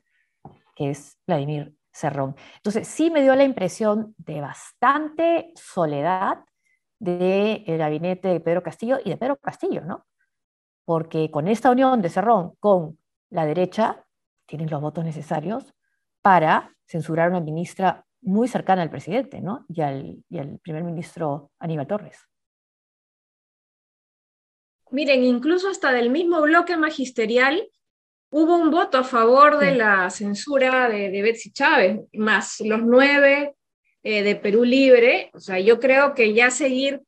que 0.75 0.89
es 0.89 1.15
Vladimir 1.27 1.75
Cerrón. 1.91 2.35
Entonces, 2.57 2.87
sí 2.87 3.09
me 3.09 3.21
dio 3.21 3.35
la 3.35 3.43
impresión 3.43 4.15
de 4.17 4.41
bastante 4.41 5.51
soledad 5.55 6.45
del 6.99 7.77
gabinete 7.77 8.27
de 8.27 8.39
Pedro 8.39 8.63
Castillo 8.63 8.99
y 9.03 9.09
de 9.09 9.17
Pedro 9.17 9.37
Castillo, 9.37 9.81
¿no? 9.81 10.05
Porque 10.85 11.31
con 11.31 11.47
esta 11.47 11.71
unión 11.71 12.01
de 12.01 12.09
Cerrón 12.09 12.55
con 12.59 12.99
la 13.29 13.45
derecha, 13.45 14.05
tienen 14.45 14.69
los 14.69 14.81
votos 14.81 15.05
necesarios 15.05 15.73
para 16.21 16.75
censurar 16.85 17.27
a 17.27 17.29
una 17.31 17.39
ministra 17.39 18.05
muy 18.21 18.47
cercana 18.47 18.81
al 18.81 18.89
presidente, 18.89 19.41
¿no? 19.41 19.65
Y 19.69 19.81
al, 19.81 20.23
y 20.29 20.37
al 20.37 20.59
primer 20.59 20.83
ministro 20.83 21.51
Aníbal 21.59 21.87
Torres. 21.87 22.19
Miren, 24.91 25.23
incluso 25.23 25.69
hasta 25.69 25.93
del 25.93 26.09
mismo 26.09 26.41
bloque 26.41 26.75
magisterial 26.75 27.69
hubo 28.31 28.57
un 28.57 28.71
voto 28.71 28.97
a 28.97 29.03
favor 29.03 29.59
de 29.59 29.75
la 29.75 30.09
censura 30.09 30.89
de, 30.89 31.09
de 31.09 31.21
Betsy 31.21 31.51
Chávez, 31.51 31.99
más 32.13 32.59
los 32.61 32.81
nueve 32.81 33.55
eh, 34.03 34.23
de 34.23 34.35
Perú 34.35 34.63
Libre, 34.63 35.29
o 35.33 35.39
sea, 35.39 35.59
yo 35.59 35.79
creo 35.79 36.15
que 36.15 36.33
ya 36.33 36.49
seguir, 36.49 37.01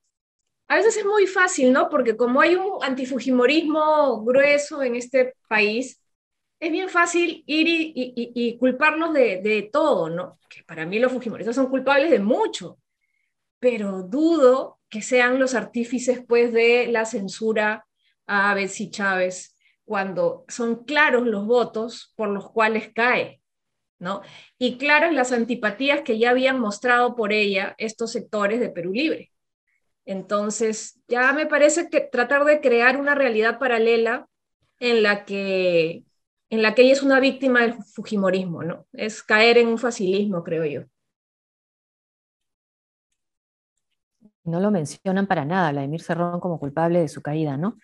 a 0.67 0.75
veces 0.75 0.97
es 0.97 1.05
muy 1.05 1.25
fácil, 1.25 1.71
¿no? 1.71 1.89
Porque 1.89 2.15
como 2.17 2.41
hay 2.41 2.55
un 2.55 2.83
antifujimorismo 2.83 4.23
grueso 4.23 4.83
en 4.83 4.95
este 4.95 5.33
país, 5.47 6.01
es 6.59 6.71
bien 6.71 6.89
fácil 6.89 7.43
ir 7.47 7.67
y, 7.67 8.57
culparnos 8.57 9.13
de, 9.13 9.41
de, 9.41 9.69
todo, 9.71 10.09
¿no? 10.09 10.39
Que 10.49 10.63
para 10.63 10.85
mí 10.85 10.99
los 10.99 11.11
fujimoristas 11.11 11.55
son 11.55 11.69
culpables 11.69 12.11
de 12.11 12.19
mucho, 12.19 12.79
pero 13.59 14.03
dudo 14.03 14.79
que 14.89 15.01
sean 15.01 15.39
los 15.39 15.55
artífices, 15.55 16.23
pues, 16.27 16.53
de 16.53 16.87
la 16.87 17.05
censura 17.05 17.85
a 18.27 18.53
Betsy 18.53 18.89
Chávez, 18.89 19.52
cuando 19.85 20.45
son 20.47 20.83
claros 20.83 21.25
los 21.25 21.45
votos 21.45 22.13
por 22.15 22.29
los 22.29 22.49
cuales 22.51 22.91
cae. 22.93 23.41
Y 24.57 24.77
claras 24.77 25.13
las 25.13 25.31
antipatías 25.31 26.01
que 26.01 26.17
ya 26.17 26.31
habían 26.31 26.59
mostrado 26.59 27.15
por 27.15 27.31
ella 27.31 27.75
estos 27.77 28.11
sectores 28.11 28.59
de 28.59 28.69
Perú 28.69 28.91
Libre. 28.93 29.31
Entonces, 30.05 30.99
ya 31.07 31.31
me 31.31 31.45
parece 31.45 31.89
que 31.89 32.01
tratar 32.01 32.43
de 32.43 32.59
crear 32.59 32.99
una 32.99 33.15
realidad 33.15 33.59
paralela 33.59 34.27
en 34.79 35.03
la 35.03 35.23
que, 35.23 36.03
en 36.49 36.61
la 36.61 36.75
que 36.75 36.81
ella 36.81 36.91
es 36.91 37.03
una 37.03 37.21
víctima 37.21 37.61
del 37.61 37.75
Fujimorismo, 37.75 38.63
¿no? 38.63 38.85
Es 38.91 39.23
caer 39.23 39.57
en 39.57 39.69
un 39.69 39.77
facilismo, 39.77 40.43
creo 40.43 40.65
yo. 40.65 40.81
No 44.43 44.59
lo 44.59 44.71
mencionan 44.71 45.25
para 45.25 45.45
nada, 45.45 45.71
Vladimir 45.71 46.01
Cerrón 46.01 46.41
como 46.41 46.59
culpable 46.59 46.99
de 46.99 47.07
su 47.07 47.21
caída, 47.21 47.55
¿no? 47.55 47.77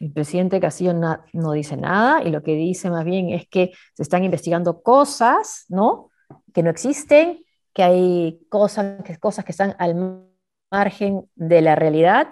El 0.00 0.12
presidente 0.12 0.60
Castillo 0.60 0.94
no, 0.94 1.52
dice 1.52 1.76
nada 1.76 2.22
y 2.22 2.30
lo 2.30 2.42
que 2.42 2.54
dice 2.54 2.90
más 2.90 3.04
bien 3.04 3.30
es 3.30 3.48
que 3.48 3.72
se 3.94 4.02
están 4.02 4.24
investigando 4.24 4.82
cosas, 4.82 5.64
¿no? 5.68 6.10
Que 6.52 6.62
no 6.62 6.70
existen, 6.70 7.44
que 7.72 7.82
hay 7.82 8.40
cosas 8.48 9.02
que, 9.04 9.16
cosas 9.18 9.44
que 9.44 9.52
están 9.52 9.76
al 9.78 10.26
margen 10.70 11.28
de 11.34 11.60
la 11.60 11.76
realidad. 11.76 12.28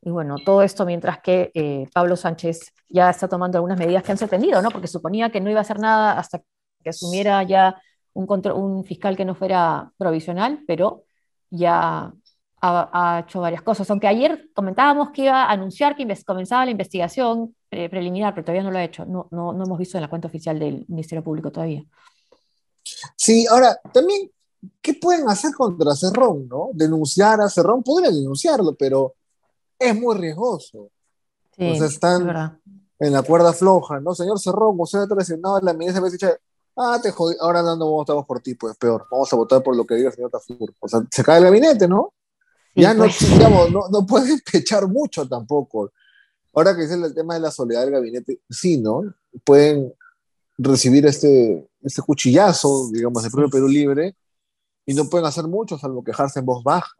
Y 0.00 0.10
bueno, 0.10 0.36
todo 0.44 0.62
esto 0.62 0.84
mientras 0.84 1.20
que 1.20 1.52
eh, 1.54 1.86
Pablo 1.94 2.16
Sánchez 2.16 2.72
ya 2.88 3.10
está 3.10 3.28
tomando 3.28 3.58
algunas 3.58 3.78
medidas 3.78 4.02
que 4.02 4.12
han 4.12 4.18
sorprendido, 4.18 4.60
¿no? 4.60 4.70
Porque 4.70 4.88
suponía 4.88 5.30
que 5.30 5.40
no 5.40 5.50
iba 5.50 5.60
a 5.60 5.62
hacer 5.62 5.78
nada 5.78 6.18
hasta 6.18 6.42
que 6.82 6.90
asumiera 6.90 7.42
ya 7.44 7.80
un, 8.12 8.26
un 8.54 8.84
fiscal 8.84 9.16
que 9.16 9.24
no 9.24 9.34
fuera 9.34 9.92
provisional, 9.96 10.60
pero 10.66 11.04
ya 11.50 12.12
ha, 12.62 13.24
hecho 13.26 13.40
varias 13.40 13.62
cosas, 13.62 13.90
aunque 13.90 14.06
ayer 14.06 14.48
comentábamos 14.54 15.10
que 15.10 15.22
iba 15.24 15.44
a 15.44 15.50
anunciar 15.50 15.96
que 15.96 16.06
comenzaba 16.24 16.64
la 16.64 16.70
investigación 16.70 17.54
preliminar, 17.68 18.34
pero 18.34 18.44
todavía 18.44 18.62
no 18.62 18.70
lo 18.70 18.78
ha 18.78 18.84
hecho, 18.84 19.04
no, 19.04 19.26
no, 19.30 19.52
no 19.52 19.64
hemos 19.64 19.78
visto 19.78 19.96
en 19.98 20.02
la 20.02 20.10
cuenta 20.10 20.28
oficial 20.28 20.58
del 20.58 20.84
Ministerio 20.88 21.24
Público 21.24 21.50
todavía. 21.50 21.84
Sí, 23.16 23.46
ahora, 23.46 23.80
también, 23.92 24.30
¿qué 24.80 24.94
pueden 24.94 25.28
hacer 25.28 25.52
contra 25.54 25.94
Cerrón, 25.96 26.46
no? 26.48 26.70
Denunciar 26.72 27.40
a 27.40 27.48
Cerrón, 27.48 27.82
podrían 27.82 28.14
denunciarlo, 28.14 28.74
pero 28.74 29.14
es 29.78 29.98
muy 29.98 30.16
riesgoso. 30.16 30.90
Sí, 31.56 31.70
o 31.70 31.74
sea, 31.76 31.86
están 31.86 32.60
en 32.98 33.12
la 33.12 33.22
cuerda 33.22 33.52
floja, 33.52 34.00
¿no? 34.00 34.14
Señor 34.14 34.38
Cerrón, 34.38 34.76
usted 34.78 35.00
ha 35.00 35.08
traicionado 35.08 35.60
la 35.60 35.72
ministra 35.72 36.08
dicho, 36.08 36.28
ah, 36.76 36.98
te 37.02 37.10
jodí, 37.10 37.34
ahora 37.40 37.62
no, 37.62 37.76
no 37.76 37.90
votamos 37.90 38.24
por 38.26 38.40
ti, 38.40 38.54
pues 38.54 38.76
peor, 38.76 39.06
vamos 39.10 39.32
a 39.32 39.36
votar 39.36 39.62
por 39.62 39.74
lo 39.76 39.84
que 39.84 39.96
diga 39.96 40.08
el 40.10 40.14
señor 40.14 40.30
Tafur. 40.30 40.72
O 40.78 40.88
sea, 40.88 41.00
se 41.10 41.24
cae 41.24 41.38
el 41.38 41.44
gabinete, 41.44 41.88
¿no? 41.88 42.12
Ya 42.74 42.94
no, 42.94 43.04
pues. 43.04 43.18
digamos, 43.32 43.70
no, 43.70 43.88
no 43.90 44.06
pueden 44.06 44.40
pechar 44.52 44.86
mucho 44.88 45.28
tampoco. 45.28 45.92
Ahora 46.54 46.74
que 46.76 46.82
dice 46.82 46.94
el 46.94 47.14
tema 47.14 47.34
de 47.34 47.40
la 47.40 47.50
soledad 47.50 47.82
del 47.82 47.92
gabinete, 47.92 48.40
sí, 48.50 48.78
¿no? 48.78 49.02
Pueden 49.44 49.92
recibir 50.58 51.06
este, 51.06 51.66
este 51.80 52.02
cuchillazo, 52.02 52.90
digamos, 52.92 53.22
del 53.22 53.32
propio 53.32 53.50
Perú 53.50 53.68
Libre, 53.68 54.14
y 54.84 54.94
no 54.94 55.08
pueden 55.08 55.26
hacer 55.26 55.44
mucho 55.44 55.78
salvo 55.78 56.04
quejarse 56.04 56.40
en 56.40 56.46
voz 56.46 56.62
baja. 56.62 56.92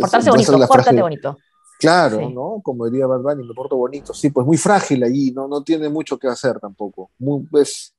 Portarse 0.00 0.30
bonito, 0.30 0.58
pórtate 0.66 1.00
bonito. 1.00 1.36
Claro, 1.78 2.30
¿no? 2.30 2.60
Como 2.62 2.88
diría 2.88 3.06
Bad 3.06 3.20
Bunny, 3.20 3.46
me 3.46 3.54
porto 3.54 3.76
bonito. 3.76 4.14
Sí, 4.14 4.30
pues 4.30 4.46
muy 4.46 4.56
frágil 4.56 5.02
allí, 5.04 5.30
no, 5.32 5.46
no 5.46 5.62
tiene 5.62 5.88
mucho 5.88 6.18
que 6.18 6.28
hacer 6.28 6.58
tampoco. 6.58 7.10
Muy, 7.18 7.46
pues, 7.46 7.94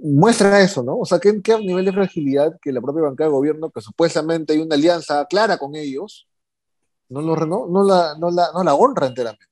muestra 0.00 0.60
eso, 0.60 0.82
¿no? 0.82 0.98
O 0.98 1.04
sea, 1.04 1.18
¿qué, 1.18 1.40
qué 1.42 1.58
nivel 1.58 1.84
de 1.84 1.92
fragilidad 1.92 2.58
que 2.60 2.72
la 2.72 2.80
propia 2.80 3.02
banca 3.02 3.24
de 3.24 3.30
gobierno, 3.30 3.70
que 3.70 3.80
supuestamente 3.80 4.52
hay 4.52 4.60
una 4.60 4.74
alianza 4.74 5.26
clara 5.26 5.58
con 5.58 5.74
ellos, 5.74 6.28
no, 7.08 7.20
lo, 7.20 7.36
no, 7.36 7.66
no, 7.68 7.82
la, 7.84 8.14
no, 8.18 8.30
la, 8.30 8.50
no 8.52 8.62
la 8.62 8.74
honra 8.74 9.06
enteramente. 9.06 9.46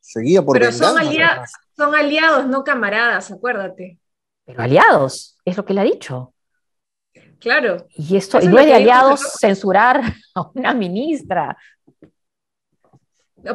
Seguía 0.00 0.42
por 0.42 0.58
Pero 0.58 0.70
son, 0.70 0.98
aliados, 0.98 1.50
son 1.76 1.94
aliados, 1.94 2.46
no 2.46 2.62
camaradas, 2.62 3.30
acuérdate. 3.30 3.98
Pero 4.44 4.62
aliados, 4.62 5.38
es 5.44 5.56
lo 5.56 5.64
que 5.64 5.72
él 5.72 5.78
ha 5.78 5.84
dicho. 5.84 6.34
Claro. 7.40 7.86
Y 7.90 8.16
esto, 8.16 8.38
y 8.40 8.48
no 8.48 8.58
es 8.58 8.66
de 8.66 8.74
aliados 8.74 9.20
censurar 9.38 10.02
a 10.34 10.50
una 10.54 10.74
ministra 10.74 11.56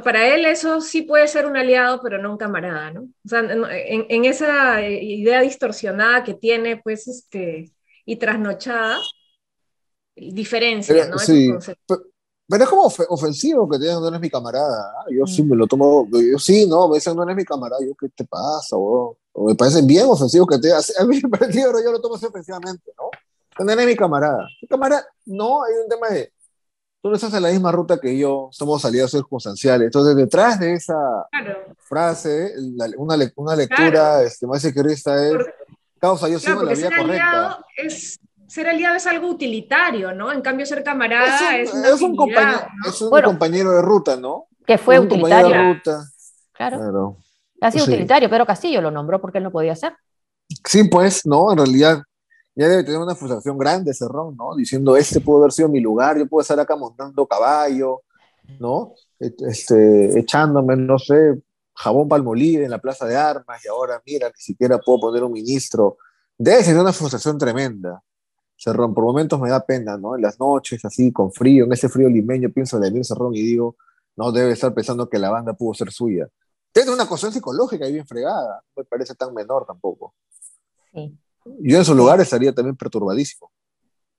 para 0.03 0.33
él 0.33 0.45
eso 0.45 0.81
sí 0.81 1.01
puede 1.01 1.27
ser 1.27 1.45
un 1.45 1.57
aliado, 1.57 1.99
pero 2.01 2.21
no 2.21 2.31
un 2.31 2.37
camarada, 2.37 2.91
¿no? 2.91 3.01
O 3.01 3.27
sea, 3.27 3.39
en, 3.39 4.25
esa 4.25 4.87
idea 4.87 5.41
distorsionada 5.41 6.23
que 6.23 6.33
tiene, 6.33 6.77
pues, 6.77 7.07
este, 7.07 7.71
y 8.05 8.15
trasnochada, 8.17 8.99
diferencia, 10.15 11.07
¿no? 11.07 11.17
Sí, 11.17 11.51
pero, 12.47 12.63
es 12.63 12.69
como 12.69 12.91
ofensivo 13.09 13.69
que 13.69 13.77
te 13.77 13.83
digan, 13.85 14.01
no 14.01 14.07
eres 14.07 14.19
mi 14.19 14.29
camarada. 14.29 14.91
¿ah? 14.97 15.05
Yo 15.11 15.27
sí 15.27 15.43
mm. 15.43 15.49
me 15.49 15.55
lo 15.55 15.67
tomo, 15.67 16.07
yo 16.11 16.39
sí, 16.39 16.65
no, 16.65 16.87
me 16.87 16.95
dicen, 16.95 17.15
no 17.15 17.23
eres 17.23 17.35
mi 17.35 17.45
camarada. 17.45 17.79
Yo, 17.85 17.93
¿qué 17.93 18.09
te 18.09 18.25
pasa? 18.25 18.75
O, 18.75 19.15
me 19.45 19.53
parece 19.53 19.83
bien 19.83 20.07
ofensivo 20.07 20.47
que 20.47 20.57
te 20.57 20.71
A 20.73 21.05
mí 21.05 21.19
me 21.23 21.29
parece, 21.29 21.61
yo 21.61 21.91
lo 21.91 22.01
tomo 22.01 22.15
así 22.15 22.25
ofensivamente, 22.25 22.91
¿no? 22.97 23.63
No 23.63 23.71
eres 23.71 23.85
mi 23.85 23.95
camarada. 23.95 24.47
Mi 24.61 24.67
camarada, 24.67 25.05
no, 25.25 25.63
hay 25.63 25.73
un 25.83 25.89
tema 25.89 26.09
de 26.09 26.33
tú 27.01 27.09
no 27.09 27.15
estás 27.15 27.33
en 27.33 27.43
la 27.43 27.49
misma 27.49 27.71
ruta 27.71 27.99
que 27.99 28.17
yo, 28.17 28.49
somos 28.51 28.83
aliados 28.83 29.11
circunstanciales. 29.11 29.85
Entonces, 29.85 30.15
detrás 30.15 30.59
de 30.59 30.73
esa 30.73 30.95
frase, 31.77 32.53
una, 32.97 33.15
una, 33.35 33.55
lectura 33.55 34.23
este, 34.23 34.45
más 34.45 34.61
securista 34.61 35.27
es, 35.27 35.33
causa, 35.99 36.27
yo 36.27 36.39
sigo 36.39 36.63
la 36.63 36.73
vía 36.73 36.89
correcta. 36.95 37.65
Es, 37.77 38.19
ser 38.47 38.67
aliado 38.67 38.95
es 38.95 39.05
algo 39.07 39.29
utilitario, 39.29 40.13
¿no? 40.13 40.31
En 40.31 40.41
cambio, 40.41 40.65
ser 40.65 40.83
camarada 40.83 41.57
es, 41.57 41.71
un, 41.71 41.85
es, 41.85 42.01
un, 42.01 42.15
compañero, 42.15 42.67
es 42.87 43.01
un 43.01 43.21
compañero 43.21 43.71
de 43.71 43.81
ruta, 43.81 44.17
¿no? 44.17 44.47
Que 44.65 44.77
fue 44.77 44.99
utilitario. 44.99 45.49
De 45.49 45.73
ruta. 45.73 46.03
Claro. 46.53 47.17
Ha 47.61 47.71
sido 47.71 47.85
utilitario, 47.85 48.29
pero 48.29 48.45
Castillo 48.45 48.81
lo 48.81 48.91
nombró 48.91 49.21
porque 49.21 49.37
él 49.37 49.43
no 49.43 49.51
podía 49.51 49.75
ser. 49.75 49.95
Sí, 50.65 50.85
pues, 50.85 51.25
no, 51.25 51.51
en 51.51 51.59
realidad 51.59 52.01
ya 52.59 52.67
debe 52.67 52.83
tener 52.83 52.99
una 52.99 53.15
frustración 53.15 53.57
grande 53.57 53.93
Cerrón, 53.93 54.35
¿no? 54.35 54.53
Diciendo, 54.53 54.97
este 54.97 55.21
pudo 55.21 55.37
haber 55.37 55.53
sido 55.53 55.69
mi 55.69 55.79
lugar, 55.79 56.17
yo 56.17 56.27
puedo 56.27 56.41
estar 56.41 56.59
acá 56.59 56.75
montando 56.75 57.25
caballo, 57.25 58.01
¿no? 58.59 58.95
Este, 59.17 60.19
echándome, 60.19 60.75
no 60.75 60.99
sé, 60.99 61.41
jabón 61.73 62.09
palmolive 62.09 62.65
en 62.65 62.71
la 62.71 62.79
plaza 62.79 63.05
de 63.05 63.15
armas 63.15 63.63
y 63.63 63.69
ahora, 63.69 64.01
mira, 64.05 64.27
ni 64.27 64.41
siquiera 64.41 64.77
puedo 64.77 64.99
poner 64.99 65.23
un 65.23 65.31
ministro. 65.31 65.99
Debe 66.37 66.61
ser 66.65 66.77
una 66.77 66.91
frustración 66.91 67.37
tremenda. 67.37 68.03
Cerrón, 68.57 68.93
por 68.93 69.05
momentos 69.05 69.39
me 69.39 69.49
da 69.49 69.65
pena, 69.65 69.95
¿no? 69.97 70.17
En 70.17 70.21
las 70.21 70.37
noches, 70.37 70.83
así, 70.83 71.13
con 71.13 71.31
frío, 71.31 71.63
en 71.63 71.71
ese 71.71 71.87
frío 71.87 72.09
limeño, 72.09 72.49
pienso 72.49 72.75
en 72.75 72.83
Emil 72.83 73.05
Cerrón 73.05 73.33
y 73.35 73.41
digo, 73.41 73.77
no 74.17 74.33
debe 74.33 74.51
estar 74.51 74.73
pensando 74.73 75.09
que 75.09 75.17
la 75.17 75.29
banda 75.29 75.53
pudo 75.53 75.75
ser 75.75 75.93
suya. 75.93 76.27
Tiene 76.73 76.91
una 76.91 77.07
cuestión 77.07 77.31
psicológica 77.31 77.87
y 77.87 77.93
bien 77.93 78.05
fregada, 78.05 78.61
no 78.75 78.81
me 78.81 78.83
parece 78.83 79.15
tan 79.15 79.33
menor 79.33 79.65
tampoco. 79.65 80.13
Sí. 80.91 81.17
Yo 81.59 81.77
en 81.77 81.85
su 81.85 81.95
lugar 81.95 82.19
estaría 82.21 82.53
también 82.53 82.75
perturbadísimo. 82.75 83.51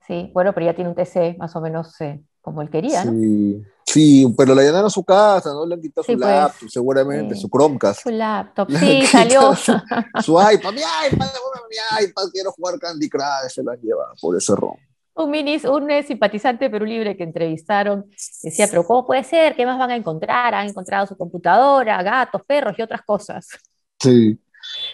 Sí, 0.07 0.31
bueno, 0.35 0.53
pero 0.53 0.67
ya 0.67 0.75
tiene 0.75 0.91
un 0.91 0.97
TC 0.97 1.39
más 1.39 1.55
o 1.55 1.61
menos 1.61 2.01
eh, 2.01 2.21
como 2.41 2.63
él 2.63 2.71
quería, 2.71 3.05
¿no? 3.05 3.13
Sí, 3.13 3.63
sí, 3.87 4.35
pero 4.37 4.55
le 4.55 4.65
llenaron 4.65 4.91
su 4.91 5.05
casa, 5.05 5.53
¿no? 5.53 5.65
Le 5.65 5.75
han 5.75 5.81
quitado 5.81 6.03
su 6.05 6.13
pues, 6.13 6.19
laptop, 6.19 6.69
seguramente, 6.69 7.37
su 7.37 7.49
Chromecast. 7.49 8.03
Su 8.03 8.11
laptop, 8.11 8.71
sí, 8.73 9.07
salió. 9.07 9.55
Su, 9.55 10.33
iPad, 10.33 10.73
mi 10.73 10.81
iPad, 10.81 11.29
mi 11.69 12.05
iPad, 12.07 12.25
quiero 12.33 12.51
jugar 12.53 12.79
Candy 12.79 13.09
Crush, 13.09 13.51
se 13.51 13.63
la 13.63 13.77
lleva 13.77 14.13
por 14.21 14.37
ese 14.37 14.57
rom. 14.57 14.77
Un, 15.15 15.31
minis, 15.31 15.65
un 15.65 15.91
eh, 15.91 16.03
simpatizante 16.03 16.71
Perú 16.71 16.87
Libre 16.87 17.17
que 17.17 17.25
entrevistaron 17.25 18.07
decía, 18.43 18.69
pero 18.69 18.85
¿cómo 18.85 19.07
puede 19.07 19.23
ser? 19.23 19.55
¿Qué 19.55 19.67
más 19.67 19.79
van 19.79 19.91
a 19.91 19.97
encontrar? 19.97 20.55
Han 20.55 20.69
encontrado 20.69 21.07
su 21.07 21.17
computadora, 21.17 22.03
gatos, 22.03 22.43
perros 22.47 22.75
y 22.79 22.83
otras 22.83 23.03
cosas. 23.03 23.49
Sí. 24.01 24.41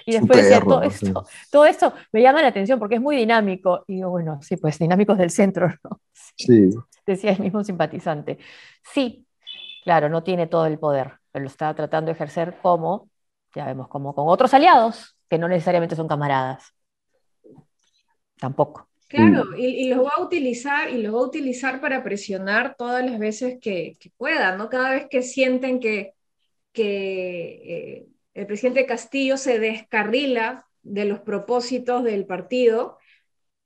Y 0.08 0.12
después 0.12 0.40
decía, 0.40 0.60
todo 0.60 0.82
esto, 0.82 1.26
todo 1.50 1.66
esto 1.66 1.92
me 2.12 2.22
llama 2.22 2.40
la 2.40 2.48
atención 2.48 2.78
porque 2.78 2.94
es 2.94 3.00
muy 3.00 3.16
dinámico. 3.16 3.84
Y 3.88 3.96
digo, 3.96 4.10
bueno, 4.10 4.38
sí, 4.40 4.56
pues 4.56 4.78
dinámicos 4.78 5.18
del 5.18 5.30
centro, 5.30 5.66
¿no? 5.84 6.00
Sí. 6.12 6.70
Decía 7.04 7.32
el 7.32 7.40
mismo 7.40 7.64
simpatizante. 7.64 8.38
Sí, 8.94 9.26
claro, 9.82 10.08
no 10.08 10.22
tiene 10.22 10.46
todo 10.46 10.66
el 10.66 10.78
poder, 10.78 11.14
pero 11.32 11.42
lo 11.42 11.48
está 11.48 11.74
tratando 11.74 12.06
de 12.06 12.12
ejercer 12.12 12.56
como, 12.62 13.10
ya 13.52 13.66
vemos, 13.66 13.88
como 13.88 14.14
con 14.14 14.28
otros 14.28 14.54
aliados, 14.54 15.16
que 15.28 15.38
no 15.38 15.48
necesariamente 15.48 15.96
son 15.96 16.06
camaradas. 16.06 16.72
Tampoco. 18.38 18.88
Claro, 19.08 19.56
y, 19.56 19.88
los 19.88 20.04
va 20.04 20.12
a 20.16 20.22
utilizar, 20.22 20.90
y 20.90 21.02
los 21.02 21.14
va 21.14 21.18
a 21.18 21.26
utilizar 21.26 21.80
para 21.80 22.02
presionar 22.02 22.74
todas 22.76 23.04
las 23.04 23.18
veces 23.18 23.58
que, 23.60 23.96
que 23.98 24.10
pueda, 24.16 24.56
¿no? 24.56 24.68
Cada 24.68 24.90
vez 24.90 25.06
que 25.08 25.22
sienten 25.22 25.78
que, 25.78 26.14
que 26.72 27.62
eh, 27.64 28.06
el 28.36 28.46
presidente 28.46 28.84
Castillo 28.84 29.38
se 29.38 29.58
descarrila 29.58 30.68
de 30.82 31.06
los 31.06 31.20
propósitos 31.20 32.04
del 32.04 32.26
partido, 32.26 32.98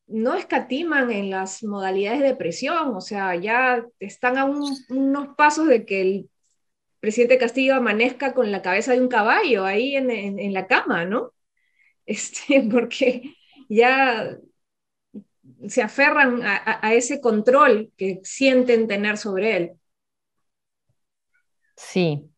no 0.06 0.34
escatiman 0.34 1.10
en 1.10 1.28
las 1.28 1.64
modalidades 1.64 2.20
de 2.20 2.36
presión, 2.36 2.94
o 2.94 3.00
sea, 3.00 3.34
ya 3.34 3.84
están 3.98 4.38
a 4.38 4.44
unos 4.44 5.28
pasos 5.36 5.66
de 5.66 5.84
que 5.84 6.00
el 6.00 6.30
presidente 7.00 7.36
Castillo 7.36 7.74
amanezca 7.74 8.32
con 8.32 8.52
la 8.52 8.62
cabeza 8.62 8.92
de 8.92 9.00
un 9.00 9.08
caballo 9.08 9.64
ahí 9.64 9.96
en, 9.96 10.52
la 10.52 10.66
cama, 10.66 11.04
¿no? 11.04 11.32
Este, 12.06 12.66
porque 12.70 13.36
ya 13.68 14.36
se 15.68 15.82
aferran 15.82 16.42
a, 16.42 16.94
ese 16.94 17.20
control 17.20 17.92
que 17.96 18.20
sienten 18.24 18.88
tener 18.88 19.16
sobre 19.16 19.56
él. 19.56 19.72
Sí, 21.76 22.29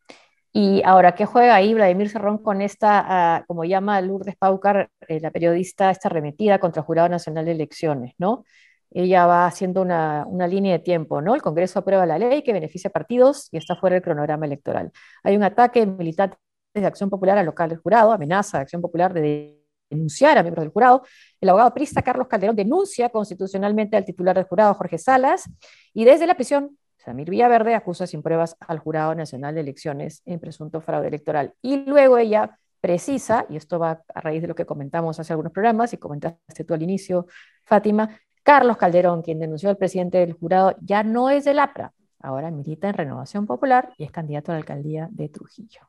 y 0.55 0.83
ahora, 0.85 1.15
¿qué 1.15 1.25
juega 1.25 1.55
ahí 1.55 1.73
Vladimir 1.73 2.11
Cerrón 2.11 2.39
con 2.39 2.61
esta, 2.61 3.37
ah, 3.37 3.45
como 3.47 3.65
llama 3.65 4.01
Lourdes 4.03 4.37
Paucar, 4.37 4.91
eh, 5.09 5.19
la 5.21 5.31
periodista, 5.31 5.91
esta 5.91 6.09
arremetida 6.09 6.59
contra 6.59 6.81
el 6.81 6.87
Jurado 6.87 7.09
Nacional 7.09 7.47
de 7.47 7.53
Elecciones, 7.53 8.15
¿no? 8.19 8.45
Ella 8.91 9.25
va 9.27 9.47
haciendo 9.47 9.81
una, 9.81 10.27
línea 10.47 10.73
de 10.75 10.79
tiempo, 10.81 11.23
¿no? 11.23 11.35
El 11.35 11.41
Congreso 11.41 11.79
aprueba 11.79 12.05
la 12.05 12.19
ley 12.19 12.43
que 12.43 12.53
beneficia 12.53 12.89
a 12.89 12.93
partidos 12.93 13.49
y 13.51 13.57
está 13.57 13.77
fuera 13.77 13.95
del 13.95 14.03
cronograma 14.03 14.45
electoral. 14.45 14.93
Hay 15.23 15.37
un 15.37 15.43
ataque 15.43 15.87
militar 15.87 16.37
de 16.75 16.87
Acción 16.87 17.09
Popular 17.09 17.39
al 17.39 17.47
local 17.47 17.71
del 17.71 17.79
jurado, 17.79 18.13
amenaza 18.13 18.59
de 18.59 18.63
Acción 18.63 18.83
Popular 18.83 19.15
de 19.15 19.59
denunciar 19.89 20.37
a 20.37 20.43
miembros 20.43 20.65
del 20.65 20.73
jurado. 20.73 21.03
El 21.41 21.49
abogado 21.49 21.73
prista 21.73 22.03
Carlos 22.03 22.29
Calderón 22.29 22.57
denuncia 22.57 23.09
constitucionalmente 23.09 23.97
al 23.97 24.05
titular 24.05 24.37
del 24.37 24.45
jurado, 24.45 24.75
Jorge 24.75 24.99
Salas, 24.99 25.51
y 25.95 26.05
desde 26.05 26.27
la 26.27 26.35
prisión 26.35 26.77
Samir 27.05 27.31
Villaverde 27.31 27.75
acusa 27.75 28.07
sin 28.07 28.23
pruebas 28.23 28.57
al 28.61 28.79
Jurado 28.79 29.15
Nacional 29.15 29.55
de 29.55 29.63
Elecciones 29.63 30.23
en 30.25 30.39
presunto 30.39 30.81
fraude 30.81 31.09
electoral. 31.09 31.55
Y 31.61 31.85
luego 31.85 32.17
ella 32.17 32.59
precisa, 32.81 33.45
y 33.49 33.57
esto 33.57 33.79
va 33.79 34.03
a 34.15 34.21
raíz 34.21 34.41
de 34.43 34.49
lo 34.49 34.55
que 34.55 34.67
comentamos 34.67 35.19
hace 35.19 35.33
algunos 35.33 35.53
programas 35.53 35.93
y 35.93 35.99
comentaste 35.99 36.65
tú 36.65 36.75
al 36.75 36.83
inicio, 36.83 37.27
Fátima, 37.65 38.21
Carlos 38.45 38.77
Calderón, 38.77 39.23
quien 39.23 39.41
denunció 39.41 39.69
al 39.69 39.77
presidente 39.77 40.19
del 40.19 40.33
jurado, 40.33 40.77
ya 40.81 41.03
no 41.03 41.31
es 41.31 41.45
del 41.45 41.59
APRA, 41.59 41.93
ahora 42.21 42.51
milita 42.51 42.89
en 42.89 42.95
Renovación 42.95 43.47
Popular 43.47 43.93
y 43.99 44.05
es 44.05 44.11
candidato 44.13 44.53
a 44.53 44.55
la 44.55 44.59
alcaldía 44.61 45.09
de 45.11 45.29
Trujillo. 45.29 45.81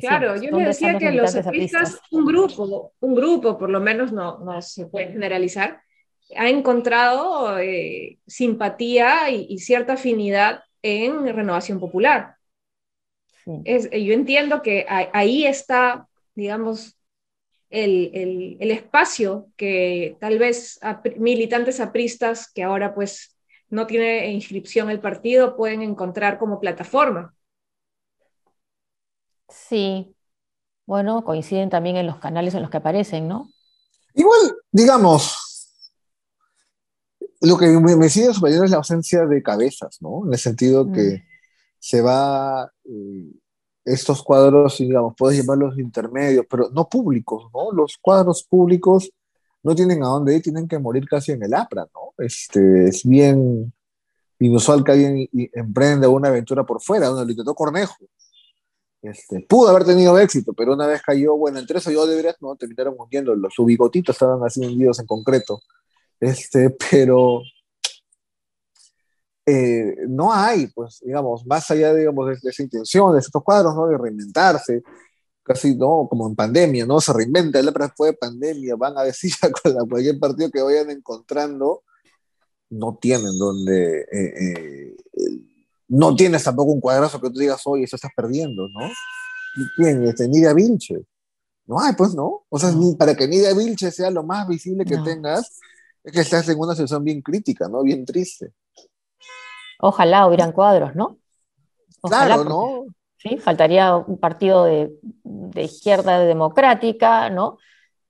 Claro, 0.00 0.36
yo 0.36 0.56
le 0.56 0.66
decía 0.66 0.96
que 0.98 1.12
los 1.12 1.34
apristas, 1.34 2.00
un 2.12 2.24
grupo, 2.24 2.92
un 3.00 3.14
grupo, 3.14 3.58
por 3.58 3.70
lo 3.70 3.80
menos 3.80 4.12
no, 4.12 4.38
no 4.38 4.62
se 4.62 4.86
puede 4.86 5.12
generalizar, 5.12 5.82
ha 6.36 6.48
encontrado 6.48 7.58
eh, 7.58 8.18
simpatía 8.26 9.30
y, 9.30 9.58
cierta 9.58 9.94
afinidad 9.94 10.62
en 10.82 11.26
Renovación 11.34 11.80
Popular. 11.80 12.36
Eh, 13.64 14.04
yo 14.04 14.12
entiendo 14.12 14.62
que 14.62 14.86
ahí 14.88 15.46
está, 15.46 16.08
digamos, 16.34 16.96
el, 17.70 18.56
espacio 18.60 19.48
que 19.56 20.16
tal 20.20 20.38
vez 20.38 20.78
militantes 21.16 21.80
apristas 21.80 22.50
que 22.52 22.62
ahora 22.62 22.94
pues 22.94 23.36
no 23.68 23.86
tiene 23.86 24.30
inscripción 24.30 24.90
el 24.90 25.00
partido 25.00 25.56
pueden 25.56 25.82
encontrar 25.82 26.38
como 26.38 26.60
plataforma. 26.60 27.34
Sí, 29.48 30.14
bueno, 30.86 31.24
coinciden 31.24 31.70
también 31.70 31.96
en 31.96 32.06
los 32.06 32.18
canales 32.18 32.54
en 32.54 32.62
los 32.62 32.70
que 32.70 32.76
aparecen, 32.78 33.28
¿no? 33.28 33.48
Igual, 34.14 34.56
digamos, 34.72 35.49
lo 37.40 37.56
que 37.56 37.66
me, 37.68 38.08
sigue 38.08 38.34
superior 38.34 38.64
es 38.64 38.70
la 38.70 38.78
ausencia 38.78 39.26
de 39.26 39.42
cabezas, 39.42 39.98
¿no? 40.00 40.26
En 40.26 40.32
el 40.32 40.38
sentido 40.38 40.90
que 40.92 41.16
mm. 41.16 41.22
se 41.78 42.02
va 42.02 42.70
eh, 42.84 43.32
estos 43.84 44.22
cuadros, 44.22 44.78
digamos, 44.78 45.14
puedes 45.16 45.38
llamarlos 45.38 45.78
intermedios, 45.78 46.46
pero 46.48 46.68
no 46.70 46.88
públicos, 46.88 47.50
¿no? 47.54 47.72
Los 47.72 47.96
cuadros 48.00 48.42
públicos 48.42 49.10
no 49.62 49.74
tienen 49.74 50.02
a 50.02 50.08
dónde 50.08 50.36
ir, 50.36 50.42
tienen 50.42 50.68
que 50.68 50.78
morir 50.78 51.06
casi 51.08 51.32
en 51.32 51.42
el 51.42 51.54
APRA, 51.54 51.86
¿no? 51.94 52.12
Este, 52.18 52.88
es 52.88 53.04
bien 53.04 53.72
inusual 54.38 54.84
que 54.84 54.92
alguien 54.92 55.28
emprenda 55.52 56.08
una 56.08 56.28
aventura 56.28 56.64
por 56.64 56.82
fuera, 56.82 57.08
donde 57.08 57.24
lo 57.24 57.30
intentó 57.30 57.54
Cornejo. 57.54 57.96
Este, 59.02 59.40
pudo 59.48 59.70
haber 59.70 59.84
tenido 59.84 60.18
éxito, 60.18 60.52
pero 60.52 60.74
una 60.74 60.86
vez 60.86 61.00
cayó, 61.00 61.34
bueno, 61.36 61.58
entre 61.58 61.78
eso 61.78 61.90
yo 61.90 62.06
debería, 62.06 62.34
no, 62.40 62.54
terminaron 62.56 62.94
hundiendo, 62.98 63.34
los, 63.34 63.54
su 63.54 63.64
bigotitos 63.64 64.14
estaban 64.14 64.42
así 64.44 64.60
hundidos 64.60 65.00
en 65.00 65.06
concreto. 65.06 65.62
Este, 66.20 66.70
pero 66.90 67.42
eh, 69.46 69.96
no 70.08 70.32
hay, 70.32 70.68
pues, 70.68 71.00
digamos, 71.04 71.44
más 71.46 71.70
allá, 71.70 71.94
digamos, 71.94 72.28
de, 72.28 72.50
esa 72.50 72.62
intención, 72.62 73.12
de 73.12 73.20
estos 73.20 73.42
cuadros, 73.42 73.74
¿no? 73.74 73.86
De 73.86 73.98
reinventarse, 73.98 74.82
casi, 75.42 75.74
¿no? 75.74 76.06
Como 76.08 76.28
en 76.28 76.36
pandemia, 76.36 76.86
¿no? 76.86 77.00
Se 77.00 77.12
reinventa, 77.12 77.58
el 77.58 77.66
después 77.66 78.12
de 78.12 78.18
pandemia, 78.18 78.76
van 78.76 78.96
a 78.98 79.02
decir 79.02 79.32
a 79.42 79.88
cualquier 79.88 80.18
partido 80.18 80.50
que 80.50 80.62
vayan 80.62 80.90
encontrando, 80.90 81.82
no 82.70 82.98
tienen 83.00 83.36
donde, 83.38 84.02
eh, 84.02 84.06
eh, 84.12 84.96
no 85.88 86.14
tienes 86.14 86.44
tampoco 86.44 86.70
un 86.70 86.80
cuadrazo 86.80 87.20
que 87.20 87.30
tú 87.30 87.40
digas, 87.40 87.62
oye, 87.64 87.84
eso 87.84 87.96
estás 87.96 88.12
perdiendo, 88.14 88.68
¿no? 88.68 88.88
¿Quién? 89.76 90.06
Este, 90.06 90.28
Nidia 90.28 90.52
Vilche. 90.52 91.04
No 91.66 91.80
hay, 91.80 91.94
pues, 91.94 92.14
¿no? 92.14 92.44
O 92.48 92.58
sea, 92.58 92.72
para 92.96 93.16
que 93.16 93.26
Nidia 93.26 93.52
Vilche 93.54 93.90
sea 93.90 94.10
lo 94.10 94.22
más 94.22 94.46
visible 94.46 94.84
que 94.84 94.98
tengas, 94.98 95.58
es 96.02 96.12
que 96.12 96.20
estás 96.20 96.48
en 96.48 96.58
una 96.58 96.74
situación 96.74 97.04
bien 97.04 97.22
crítica, 97.22 97.68
¿no? 97.68 97.82
Bien 97.82 98.04
triste. 98.04 98.52
Ojalá 99.80 100.26
hubieran 100.26 100.52
cuadros, 100.52 100.94
¿no? 100.94 101.18
claro, 102.02 102.44
¿no? 102.44 102.84
Sí, 103.18 103.36
faltaría 103.36 103.96
un 103.96 104.18
partido 104.18 104.64
de, 104.64 104.90
izquierda 105.56 106.20
democrática, 106.20 107.28
¿no? 107.28 107.58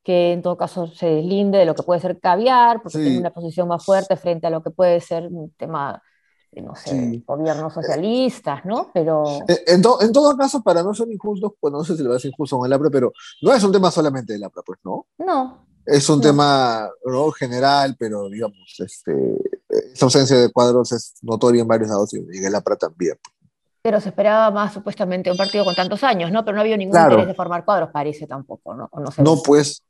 Que 0.05 0.33
en 0.33 0.43
todo 0.43 0.57
caso 0.57 0.87
se 0.87 1.07
deslinde 1.07 1.59
de 1.59 1.65
lo 1.65 1.75
que 1.75 1.83
puede 1.83 2.01
ser 2.01 2.21
caviar, 2.21 2.81
porque 2.83 2.99
tiene 2.99 3.19
una 3.19 3.33
posición 3.33 3.67
más 3.67 3.85
fuerte 3.85 4.17
frente 4.17 4.47
a 4.47 4.51
lo 4.51 4.63
que 4.63 4.71
puede 4.71 5.01
ser 5.01 5.27
un 5.27 5.51
tema 5.57 6.01
no 6.53 6.75
sé, 6.75 7.23
gobiernos 7.27 7.73
socialistas, 7.73 8.65
¿no? 8.65 8.91
Pero... 8.93 9.25
Eh, 9.47 9.63
en, 9.69 9.83
en, 10.01 10.13
todo 10.13 10.37
caso, 10.37 10.63
para 10.63 10.83
no 10.83 10.93
ser 10.95 11.09
injustos, 11.11 11.53
pues 11.61 11.73
no 11.73 11.85
sé 11.85 11.97
si 11.97 12.03
le 12.03 12.09
va 12.09 12.17
a 12.17 12.19
ser 12.19 12.31
injusto 12.33 12.59
con 12.59 12.67
el 12.67 12.73
APRA, 12.73 12.91
pero 12.91 13.13
no 13.43 13.53
es 13.53 13.63
un 13.63 13.71
tema 13.71 13.91
solamente 13.91 14.33
del 14.33 14.43
APRA, 14.43 14.63
pues, 14.67 14.81
¿no? 14.83 15.07
No, 15.19 15.67
es 15.87 16.09
un 16.09 16.21
tema 16.21 16.89
¿no? 17.05 17.31
general, 17.33 17.97
pero 17.99 18.29
digamos, 18.29 18.77
este, 18.79 19.13
esa 19.93 20.07
ausencia 20.07 20.37
de 20.37 20.53
cuadros 20.53 20.93
es 20.93 21.15
notoria 21.23 21.63
en 21.63 21.69
varios 21.69 21.89
lados 21.89 22.13
y 22.15 22.19
en 22.19 22.55
APRA 22.55 22.77
también. 22.77 23.17
Pero 23.83 24.01
se 24.01 24.11
esperaba 24.11 24.51
más 24.51 24.75
supuestamente 24.75 25.31
un 25.31 25.37
partido 25.37 25.65
con 25.65 25.75
tantos 25.75 26.05
años, 26.05 26.31
¿no? 26.31 26.45
Pero 26.45 26.57
no 26.57 26.61
había 26.61 26.77
ningún 26.77 27.01
interés 27.01 27.27
de 27.27 27.35
formar 27.35 27.65
cuadros, 27.65 27.91
parece 27.91 28.27
tampoco, 28.27 28.75
¿no? 28.75 28.91
No, 29.19 29.43
pues, 29.43 29.83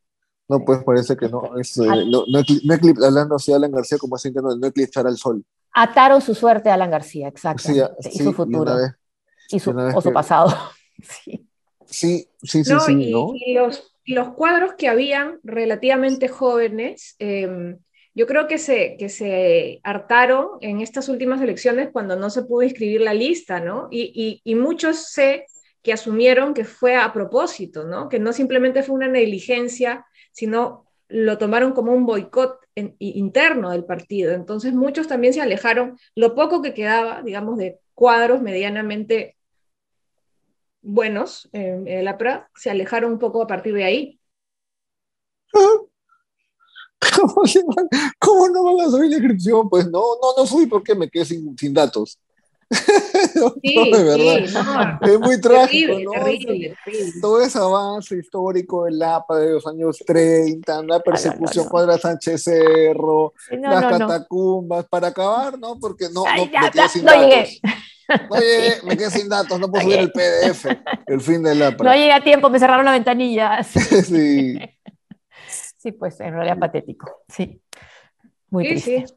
no, 0.49 0.65
pues 0.65 0.85
parece 0.85 1.17
que 1.17 1.29
no. 1.29 1.57
Es, 1.59 1.77
eh, 1.79 1.87
no, 1.87 2.25
no, 2.27 3.05
hablando 3.05 3.35
así 3.35 3.53
Alan 3.53 3.73
García 3.73 3.99
como 3.99 4.15
así 4.15 4.33
que 4.33 4.41
no, 4.41 4.55
no 4.55 4.67
eclipsar 4.69 5.07
al 5.09 5.17
sol. 5.17 5.45
Ataron 5.73 6.21
su 6.21 6.35
suerte 6.35 6.71
a 6.71 6.75
Alan 6.75 6.91
García, 6.91 7.29
exacto. 7.29 7.73
y 7.73 8.19
su 8.19 8.33
futuro. 8.33 8.77
Y, 9.49 9.59
su, 9.59 9.71
o 9.71 10.01
su 10.01 10.13
pasado. 10.13 10.57
sí. 11.03 11.49
Sí, 11.87 12.29
sí, 12.43 12.65
sí, 12.65 12.73
sí. 12.87 12.93
Y, 12.93 13.55
los, 13.55 13.90
los, 14.07 14.31
cuadros 14.35 14.75
que 14.75 14.89
habían 14.89 15.39
relativamente 15.43 16.29
jóvenes, 16.29 17.17
em, 17.19 17.79
yo 18.15 18.27
creo 18.27 18.49
que 18.49 18.59
se, 18.59 18.97
que 18.99 19.09
se 19.09 19.81
hartaron 19.85 20.49
en 20.61 20.81
estas 20.81 21.09
últimas 21.09 21.41
elecciones 21.41 21.91
cuando 21.93 22.17
no 22.17 22.29
se 22.31 22.43
pudo 22.43 22.63
inscribir 22.63 23.01
la 23.01 23.15
lista, 23.15 23.61
¿no? 23.61 23.89
Y, 23.91 24.41
y, 24.45 24.55
muchos 24.57 25.11
sé 25.13 25.47
que 25.83 25.93
asumieron 25.93 26.53
que 26.53 26.65
fue 26.65 26.97
a 26.97 27.13
propósito, 27.13 27.85
¿no? 27.85 28.09
Que 28.09 28.19
no 28.19 28.33
simplemente 28.33 28.83
fue 28.83 28.97
una 28.97 29.09
negligencia, 29.09 30.05
sino 30.33 30.87
lo 31.09 31.39
tomaron 31.39 31.73
como 31.73 31.93
un 31.93 32.05
boicot 32.07 32.59
interno 32.99 33.71
del 33.71 33.85
partido. 33.85 34.33
Entonces 34.33 34.75
muchos 34.75 35.09
también 35.09 35.33
se 35.33 35.41
alejaron, 35.41 35.99
lo 36.15 36.35
poco 36.35 36.63
que 36.63 36.75
quedaba, 36.75 37.23
digamos, 37.23 37.59
de 37.59 37.79
cuadros 37.95 38.43
medianamente 38.43 39.37
buenos 40.83 41.49
en 41.53 41.87
el 41.89 42.09
APRA, 42.09 42.51
se 42.55 42.71
alejaron 42.71 43.13
un 43.13 43.19
poco 43.19 43.43
a 43.43 43.47
partir 43.47 43.75
de 43.75 43.85
ahí. 43.85 44.21
¿Cómo, 48.19 48.49
no 48.49 48.65
van 48.65 48.87
a 48.87 48.91
subir 48.91 49.11
la 49.11 49.17
inscripción? 49.17 49.69
Pues 49.69 49.87
no, 49.87 50.01
no, 50.01 50.35
no 50.37 50.47
fui 50.47 50.67
porque 50.67 50.95
me 50.95 51.09
quedé 51.09 51.25
sin, 51.25 51.57
sin 51.57 51.75
datos. 51.75 52.19
Sí, 53.63 53.91
verdad. 53.91 54.99
es 55.03 55.21
muy 55.21 55.41
trágico, 55.41 55.99
¿no? 56.01 56.13
Todo 57.21 57.41
ese 57.41 57.59
avance 57.59 58.17
histórico 58.17 58.85
del 58.85 59.03
APA 59.03 59.39
de 59.39 59.53
los 59.53 59.67
años 59.67 59.99
30, 60.07 60.83
la 60.85 61.01
persecución 61.01 61.69
contra 61.69 61.99
Sánchez 61.99 62.45
Cerro, 62.45 63.35
las 63.51 63.99
catacumbas, 63.99 64.87
para 64.87 65.09
acabar, 65.09 65.59
¿no? 65.59 65.79
Porque 65.79 66.07
no, 66.13 66.25
no 66.25 66.47
me 66.47 66.51
quedé 66.51 66.89
sin 66.89 67.05
datos. 67.05 67.61
No 68.31 68.37
llegué, 68.39 68.83
me 68.85 68.97
quedé 68.97 69.11
sin 69.11 69.29
datos, 69.29 69.59
no 69.59 69.71
puedo 69.71 69.85
subir 69.85 69.99
el 69.99 70.13
PDF, 70.13 70.67
el 71.07 71.21
fin 71.21 71.43
del 71.43 71.63
APA. 71.63 71.85
No 71.85 71.95
llegué 71.95 72.13
a 72.13 72.23
tiempo, 72.23 72.51
me 72.51 72.59
cerraron 72.59 72.85
la 72.85 72.93
ventanilla. 72.93 73.63
sí. 73.63 74.59
Sí, 75.79 75.93
pues 75.93 76.21
en 76.21 76.35
realidad 76.35 76.59
patético, 76.59 77.23
sí. 77.29 77.61
Muy 78.51 78.65
sí, 78.65 78.71
triste. 78.71 79.07
Sí. 79.07 79.15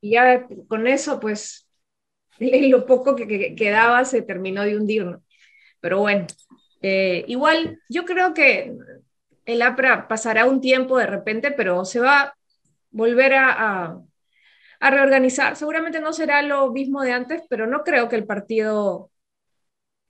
Y 0.00 0.10
ya 0.12 0.46
con 0.68 0.86
eso, 0.86 1.20
pues, 1.20 1.68
lo 2.38 2.86
poco 2.86 3.14
que, 3.16 3.54
quedaba 3.54 4.04
se 4.04 4.22
terminó 4.22 4.62
de 4.62 4.76
hundir. 4.76 5.18
Pero 5.80 6.00
bueno, 6.00 6.26
eh, 6.82 7.24
igual 7.28 7.80
yo 7.88 8.04
creo 8.04 8.34
que 8.34 8.74
el 9.44 9.62
APRA 9.62 10.08
pasará 10.08 10.46
un 10.46 10.60
tiempo 10.60 10.98
de 10.98 11.06
repente, 11.06 11.50
pero 11.50 11.84
se 11.84 12.00
va 12.00 12.20
a 12.20 12.34
volver 12.90 13.34
a, 13.34 13.50
a, 13.50 14.02
reorganizar. 14.80 15.56
Seguramente 15.56 16.00
no 16.00 16.12
será 16.12 16.42
lo 16.42 16.70
mismo 16.72 17.02
de 17.02 17.12
antes, 17.12 17.42
pero 17.48 17.66
no 17.66 17.84
creo 17.84 18.08
que 18.08 18.16
el 18.16 18.26
partido... 18.26 19.10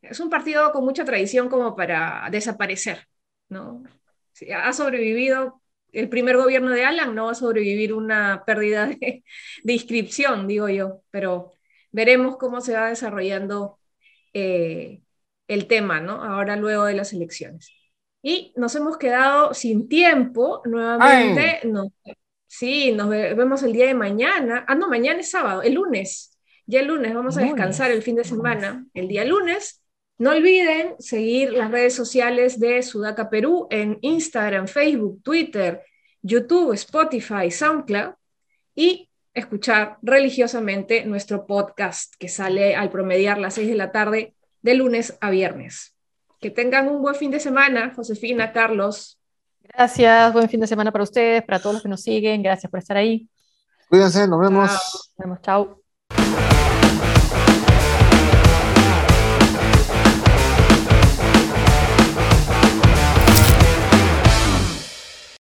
Es 0.01 0.21
un 0.21 0.31
partido 0.31 0.73
con 0.73 0.85
mucha 0.85 1.05
tradición 1.05 1.49
como 1.49 1.75
para 1.75 2.29
desaparecer, 2.31 3.07
¿no? 3.49 3.83
ha 4.55 4.73
sobrevivido 4.73 5.61
el 5.93 6.09
primer 6.09 6.37
gobierno 6.37 6.71
de 6.71 6.85
Alan 6.85 7.15
no 7.15 7.27
va 7.27 7.33
a 7.33 7.35
sobrevivir 7.35 7.93
una 7.93 8.45
pérdida 8.45 8.87
de, 8.87 9.23
inscripción, 9.65 10.47
digo 10.47 10.69
yo, 10.69 11.03
pero 11.11 11.53
veremos 11.91 12.37
cómo 12.37 12.61
se 12.61 12.75
va 12.75 12.89
desarrollando 12.89 13.79
eh, 14.33 15.01
el 15.47 15.67
tema, 15.67 16.01
¿no? 16.01 16.23
Ahora 16.23 16.57
luego 16.57 16.85
de 16.85 16.95
las 16.95 17.13
elecciones. 17.13 17.73
Y 18.23 18.53
nos 18.57 18.75
hemos 18.75 18.99
quedado 18.99 19.55
sin 19.55 19.89
tiempo 19.89 20.63
nuevamente. 20.65 21.61
Sí, 22.49 22.91
nos 22.91 23.09
vemos 23.09 23.63
el 23.63 23.73
día 23.73 23.87
de 23.87 23.95
mañana. 23.95 24.65
Ah, 24.67 24.75
no, 24.75 24.89
mañana 24.89 25.21
es 25.21 25.31
sábado, 25.31 25.63
el 25.63 25.75
lunes. 25.75 26.37
Ya 26.67 26.81
el 26.81 26.89
lunes 26.89 27.15
vamos 27.15 27.37
a 27.39 27.43
descansar 27.43 27.91
el 27.93 28.03
fin 28.03 28.17
de 28.17 28.25
semana. 28.25 28.85
El 28.93 29.07
día 29.09 29.25
lunes 29.25 29.83
no 30.19 30.33
olviden 30.33 30.97
seguir 30.99 31.53
las 31.53 31.71
redes 31.71 31.95
sociales 31.95 32.59
de 32.59 32.83
Sudaca 32.83 33.31
Perú 33.31 33.69
en 33.71 33.99
Instagram, 34.03 34.67
Facebook, 34.67 35.23
Twitter, 35.23 35.83
YouTube, 36.23 36.73
Spotify, 36.73 37.51
SoundCloud 37.51 38.15
y 38.75 39.09
escuchar 39.33 39.99
religiosamente 40.03 41.05
nuestro 41.05 41.47
podcast 41.47 42.15
que 42.19 42.29
sale 42.29 42.75
al 42.75 42.91
promediar 42.91 43.39
las 43.39 43.55
6 43.55 43.69
de 43.69 43.75
la 43.77 43.93
tarde 43.93 44.35
de 44.61 44.75
lunes 44.75 45.17
a 45.21 45.31
viernes. 45.31 45.95
Que 46.41 46.51
tengan 46.51 46.89
un 46.89 47.01
buen 47.01 47.15
fin 47.15 47.31
de 47.31 47.41
semana, 47.41 47.93
Josefina, 47.95 48.53
Carlos. 48.53 49.18
Gracias, 49.79 50.33
buen 50.33 50.49
fin 50.49 50.59
de 50.59 50.67
semana 50.67 50.91
para 50.91 51.05
ustedes, 51.05 51.45
para 51.45 51.61
todos 51.61 51.75
los 51.75 51.83
que 51.85 51.89
nos 51.89 52.03
siguen. 52.03 52.43
Gracias 52.43 52.69
por 52.69 52.81
estar 52.81 52.97
ahí. 52.97 53.29
Cuídense, 53.89 54.27
nos 54.27 54.41
vemos. 54.41 54.69
Nos 54.73 55.15
vemos, 55.17 55.41
chao. 55.41 55.78